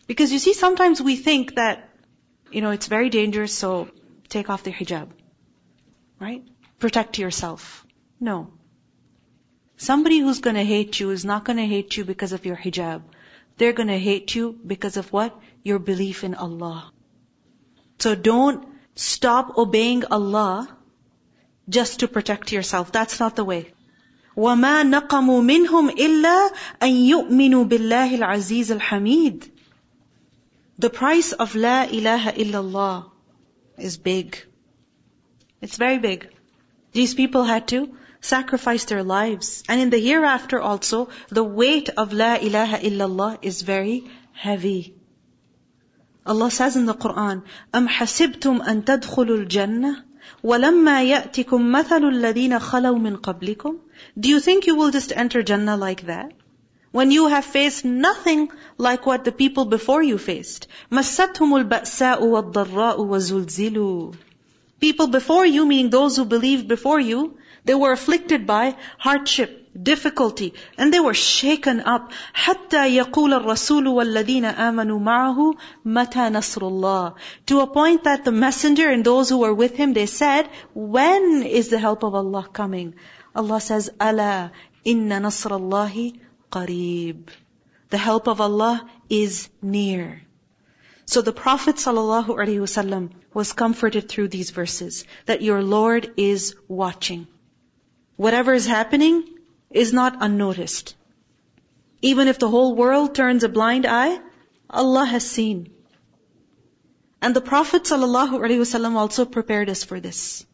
Because 0.07 0.33
you 0.33 0.39
see, 0.39 0.53
sometimes 0.53 1.01
we 1.01 1.17
think 1.17 1.55
that, 1.57 1.89
you 2.51 2.61
know, 2.61 2.71
it's 2.71 2.87
very 2.87 3.09
dangerous, 3.09 3.55
so 3.55 3.89
take 4.29 4.51
off 4.51 4.63
the 4.63 4.73
hijab. 4.73 5.09
Right? 6.21 6.43
Protect 6.79 7.19
yourself. 7.19 7.87
No. 8.21 8.53
Somebody 9.77 10.19
who's 10.19 10.41
gonna 10.41 10.65
hate 10.65 11.01
you 11.01 11.11
is 11.11 11.25
not 11.25 11.45
gonna 11.45 11.67
hate 11.67 11.97
you 11.97 12.05
because 12.05 12.33
of 12.33 12.47
your 12.47 12.57
hijab. 12.57 13.03
They're 13.57 13.73
gonna 13.73 13.99
hate 13.99 14.35
you 14.35 14.59
because 14.75 14.97
of 14.97 15.13
what? 15.13 15.39
Your 15.64 15.80
belief 15.80 16.24
in 16.24 16.36
Allah. 16.36 16.92
So 18.00 18.16
don't 18.16 18.68
stop 18.96 19.58
obeying 19.58 20.06
Allah 20.06 20.70
just 21.68 22.00
to 22.00 22.08
protect 22.08 22.52
yourself. 22.52 22.92
That's 22.92 23.20
not 23.20 23.36
the 23.36 23.46
way. 23.46 23.74
وَمَا 24.38 24.84
نَقَمُوا 24.94 25.42
مِنْهُمْ 25.44 25.90
إِلَّا 25.92 26.50
أَن 26.82 27.08
يُؤْمِنُوا 27.14 27.68
بِاللَّهِ 27.68 28.20
الْعَزِيزِ 28.20 28.80
الْحَمِيدِ 28.80 29.50
the 30.80 30.90
price 30.90 31.34
of 31.34 31.56
La 31.56 31.84
ilaha 31.84 32.32
illallah 32.32 33.12
is 33.78 33.98
big. 33.98 34.38
It's 35.62 35.76
very 35.76 35.98
big. 36.00 36.30
These 36.94 37.16
people 37.16 37.44
had 37.44 37.68
to 37.68 37.98
sacrifice 38.22 38.86
their 38.86 39.04
lives. 39.04 39.62
And 39.68 39.82
in 39.82 39.90
the 39.90 40.00
hereafter 40.00 40.62
also, 40.62 41.10
the 41.28 41.44
weight 41.44 41.90
of 41.90 42.14
La 42.14 42.36
ilaha 42.36 42.78
illallah 42.78 43.40
is 43.42 43.62
very 43.62 44.10
heavy. 44.32 44.96
Allah 46.26 46.50
says 46.50 46.76
in 46.78 46.86
the 46.86 46.94
Quran, 46.94 47.42
أَمْ 47.74 47.88
حَسِبْتُمْ 47.88 48.62
أَن 48.66 48.86
تَدْخُلُوا 48.86 49.46
الْجَنَّةِ 49.46 50.04
وَلَمَّا 50.44 51.04
يَأْتِكُمْ 51.04 51.72
مَثَلُ 51.72 52.04
الَّذِينَ 52.04 52.60
خَلَوْا 52.60 53.00
مِن 53.00 53.18
قَبْلِكُمْ 53.18 53.76
Do 54.18 54.30
you 54.30 54.40
think 54.40 54.66
you 54.66 54.76
will 54.76 54.92
just 54.92 55.12
enter 55.12 55.44
Jannah 55.44 55.76
like 55.76 56.06
that? 56.06 56.32
when 56.92 57.12
you 57.12 57.28
have 57.28 57.46
faced 57.46 57.86
nothing 57.86 58.50
like 58.78 59.06
what 59.06 59.24
the 59.24 59.32
people 59.32 59.66
before 59.66 60.02
you 60.02 60.18
faced. 60.18 60.68
مَسَّتْهُمُ 60.92 61.70
الْبَأْسَاءُ 61.70 62.22
وَالضَّرَّاءُ 62.22 62.98
وَزُلْزِلُوا 62.98 64.16
People 64.80 65.08
before 65.08 65.46
you, 65.46 65.66
meaning 65.66 65.90
those 65.90 66.16
who 66.16 66.26
believed 66.26 66.68
before 66.68 67.00
you, 67.00 67.38
they 67.66 67.76
were 67.76 67.92
afflicted 67.92 68.48
by 68.48 68.76
hardship, 68.98 69.70
difficulty, 69.82 70.54
and 70.78 70.94
they 70.94 71.00
were 71.00 71.14
shaken 71.14 71.82
up. 71.82 72.12
حَتَّى 72.34 73.02
يَقُولَ 73.02 73.42
الرَّسُولُ 73.42 73.86
وَالَّذِينَ 73.88 74.56
آمَنُوا 74.56 75.00
مَعَهُ 75.00 75.54
مَتَى 75.86 76.32
نَصْرُ 76.32 76.62
اللَّهِ 76.62 77.16
To 77.48 77.60
a 77.60 77.68
point 77.68 78.06
that 78.06 78.26
the 78.26 78.32
messenger 78.32 78.90
and 78.90 79.04
those 79.04 79.30
who 79.30 79.40
were 79.40 79.54
with 79.54 79.76
him, 79.76 79.94
they 79.94 80.06
said, 80.06 80.50
when 80.74 81.44
is 81.44 81.70
the 81.70 81.80
help 81.80 82.04
of 82.04 82.16
Allah 82.16 82.48
coming? 82.52 82.96
Allah 83.36 83.62
says, 83.62 83.90
أَلَا 84.00 84.52
إِنَّ 84.86 85.10
نَصْرَ 85.10 85.52
اللَّهِ 85.60 86.20
qareeb. 86.52 87.28
The 87.90 87.98
help 87.98 88.28
of 88.28 88.42
Allah 88.42 88.88
is 89.10 89.50
near. 89.62 90.22
So 91.06 91.22
the 91.24 91.34
Prophet 91.34 91.78
ﷺ 91.78 93.10
was 93.34 93.54
comforted 93.54 94.10
through 94.10 94.28
these 94.28 94.52
verses 94.52 95.06
that 95.26 95.42
your 95.42 95.64
Lord 95.64 96.14
is 96.18 96.56
watching. 96.68 97.28
Whatever 98.17 98.55
is 98.55 98.67
happening 98.67 99.25
is 99.71 99.93
not 99.93 100.19
unnoticed. 100.21 100.95
Even 102.01 102.29
if 102.29 102.39
the 102.39 102.49
whole 102.49 102.75
world 102.75 103.15
turns 103.15 103.45
a 103.45 103.49
blind 103.49 103.87
eye, 103.87 104.21
Allah 104.71 105.05
has 105.05 105.27
seen. 105.27 105.71
And 107.21 107.35
the 107.35 107.41
Prophet 107.41 107.85
ﷺ 107.85 108.95
also 108.95 109.25
prepared 109.25 109.71
us 109.71 109.83
for 109.83 109.99
this. 109.99 110.45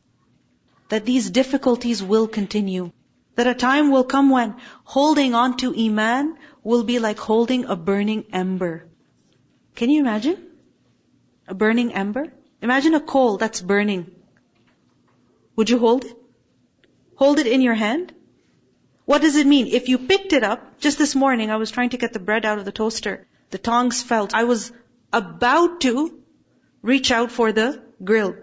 That 0.89 1.05
these 1.05 1.31
difficulties 1.31 2.03
will 2.03 2.29
continue. 2.29 2.93
That 3.35 3.47
a 3.47 3.55
time 3.55 3.91
will 3.91 4.05
come 4.05 4.31
when 4.31 4.55
holding 4.85 5.35
on 5.35 5.57
to 5.59 5.75
Iman 5.75 6.37
will 6.63 6.85
be 6.85 6.99
like 6.99 7.19
holding 7.19 7.65
a 7.65 7.77
burning 7.77 8.25
ember. 8.33 8.87
Can 9.75 9.91
you 9.91 10.01
imagine? 10.01 10.47
A 11.49 11.55
burning 11.55 11.93
ember? 11.95 12.33
Imagine 12.63 12.95
a 12.95 13.01
coal 13.01 13.37
that's 13.37 13.61
burning. 13.61 14.11
Would 15.57 15.71
you 15.71 15.79
hold 15.79 16.05
it? 16.05 16.20
Hold 17.21 17.39
it 17.39 17.47
in 17.47 17.61
your 17.61 17.75
hand? 17.75 18.15
What 19.05 19.21
does 19.21 19.37
it 19.37 19.47
mean? 19.47 19.67
If 19.67 19.91
you 19.91 19.99
picked 19.99 20.33
it 20.33 20.43
up, 20.43 20.81
just 20.81 20.97
this 20.97 21.15
morning 21.15 21.51
I 21.51 21.57
was 21.57 21.71
trying 21.71 21.91
to 21.91 21.99
get 21.99 22.15
the 22.15 22.19
bread 22.29 22.47
out 22.47 22.59
of 22.59 22.65
the 22.65 22.73
toaster. 22.73 23.27
The 23.51 23.59
tongs 23.59 24.03
felt. 24.03 24.33
I 24.33 24.45
was 24.45 24.73
about 25.13 25.83
to 25.83 26.19
reach 26.81 27.11
out 27.11 27.31
for 27.31 27.53
the 27.53 27.83
grill 28.03 28.37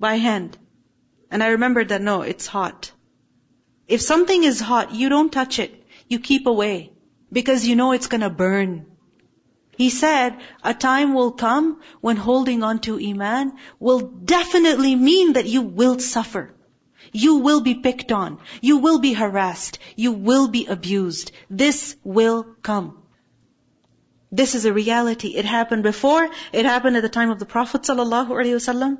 by 0.00 0.14
hand. 0.14 0.56
And 1.30 1.42
I 1.42 1.48
remembered 1.48 1.90
that 1.90 2.00
no, 2.00 2.22
it's 2.22 2.46
hot. 2.46 2.90
If 3.86 4.00
something 4.00 4.42
is 4.42 4.58
hot, 4.58 4.94
you 4.94 5.10
don't 5.10 5.30
touch 5.30 5.58
it. 5.58 5.84
You 6.08 6.18
keep 6.18 6.46
away. 6.46 6.92
Because 7.30 7.66
you 7.66 7.76
know 7.76 7.92
it's 7.92 8.06
gonna 8.06 8.30
burn. 8.30 8.86
He 9.76 9.90
said, 9.90 10.38
a 10.64 10.72
time 10.72 11.12
will 11.12 11.32
come 11.32 11.82
when 12.00 12.16
holding 12.16 12.62
on 12.62 12.78
to 12.86 12.98
Iman 12.98 13.52
will 13.78 14.00
definitely 14.00 14.94
mean 14.94 15.34
that 15.34 15.44
you 15.44 15.60
will 15.60 15.98
suffer. 15.98 16.54
You 17.12 17.36
will 17.36 17.60
be 17.60 17.74
picked 17.74 18.12
on. 18.12 18.38
You 18.60 18.78
will 18.78 18.98
be 18.98 19.12
harassed. 19.12 19.78
You 19.96 20.12
will 20.12 20.48
be 20.48 20.66
abused. 20.66 21.32
This 21.50 21.96
will 22.04 22.44
come. 22.62 23.02
This 24.30 24.54
is 24.54 24.64
a 24.64 24.72
reality. 24.72 25.28
It 25.36 25.44
happened 25.44 25.82
before, 25.82 26.28
it 26.52 26.66
happened 26.66 26.96
at 26.96 27.02
the 27.02 27.08
time 27.08 27.30
of 27.30 27.38
the 27.38 27.46
Prophet 27.46 27.82
ﷺ, 27.82 28.98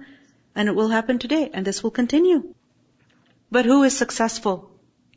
and 0.54 0.68
it 0.68 0.74
will 0.74 0.88
happen 0.88 1.18
today, 1.18 1.50
and 1.52 1.66
this 1.66 1.82
will 1.82 1.90
continue. 1.90 2.54
But 3.50 3.66
who 3.66 3.82
is 3.82 3.96
successful? 3.96 4.70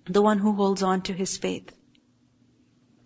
The 0.06 0.22
one 0.22 0.38
who 0.39 0.54
holds 0.54 0.84
on 0.84 1.02
to 1.04 1.14
his 1.14 1.38
faith. 1.38 1.72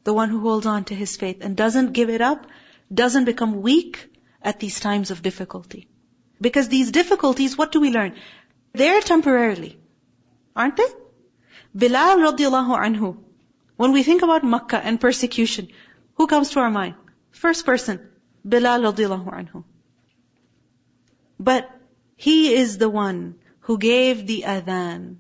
The 0.04 0.14
one 0.14 0.30
who 0.30 0.40
holds 0.40 0.66
on 0.66 0.86
to 0.86 0.96
his 0.96 1.16
faith 1.18 1.38
and 1.42 1.56
doesn't 1.56 1.94
give 1.94 2.10
it 2.10 2.22
up, 2.22 2.48
doesn't 2.94 3.26
become 3.26 3.62
weak 3.62 4.08
at 4.42 4.60
these 4.60 4.80
times 4.80 5.12
of 5.12 5.22
difficulty. 5.22 5.88
Because 6.42 6.68
these 6.68 6.92
difficulties, 6.92 7.58
what 7.58 7.72
do 7.72 7.80
we 7.80 7.92
learn? 7.92 8.16
They're 8.76 9.02
temporarily. 9.02 9.80
Aren't 10.56 10.78
they? 10.78 10.88
Bilal 11.84 12.18
radiallahu 12.18 12.78
anhu. 12.88 13.18
When 13.76 13.92
we 13.92 14.04
think 14.04 14.22
about 14.22 14.44
Makkah 14.44 14.82
and 14.84 15.00
persecution, 15.00 15.68
who 16.16 16.28
comes 16.28 16.52
to 16.52 16.60
our 16.60 16.72
mind? 16.72 16.96
First 17.32 17.66
person, 17.66 18.00
Bilal 18.48 18.82
radiallahu 18.92 19.34
anhu. 19.40 19.64
But 21.40 21.70
he 22.16 22.54
is 22.54 22.78
the 22.78 22.90
one 22.90 23.36
who 23.60 23.78
gave 23.78 24.26
the 24.28 24.44
adhan 24.48 25.18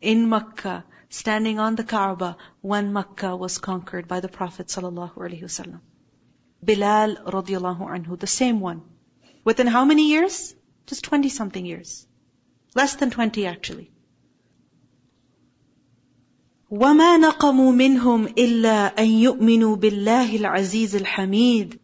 in 0.00 0.28
Makkah, 0.28 0.84
standing 1.10 1.58
on 1.58 1.74
the 1.76 1.84
Kaaba 1.84 2.36
when 2.62 2.92
Makkah 2.92 3.36
was 3.36 3.58
conquered 3.58 4.08
by 4.08 4.20
the 4.20 4.28
Prophet 4.28 4.68
sallallahu 4.68 5.14
alaihi 5.14 5.42
wasallam. 5.42 5.80
Bilal 6.64 7.16
radiallahu 7.36 7.90
anhu, 7.96 8.18
the 8.18 8.26
same 8.26 8.60
one. 8.60 8.82
Within 9.44 9.66
how 9.66 9.84
many 9.84 10.08
years? 10.08 10.54
Just 10.86 11.04
20 11.04 11.28
something 11.28 11.66
years. 11.66 12.06
Less 12.75 12.95
than 12.95 13.09
20 13.11 13.45
actually. 13.45 13.91
وما 16.69 17.17
نقموا 17.17 17.71
منهم 17.71 18.25
إلا 18.25 18.99
أن 18.99 19.09
يؤمنوا 19.09 19.75
بالله 19.75 20.35
العزيز 20.35 20.95
الحميد 20.95 21.79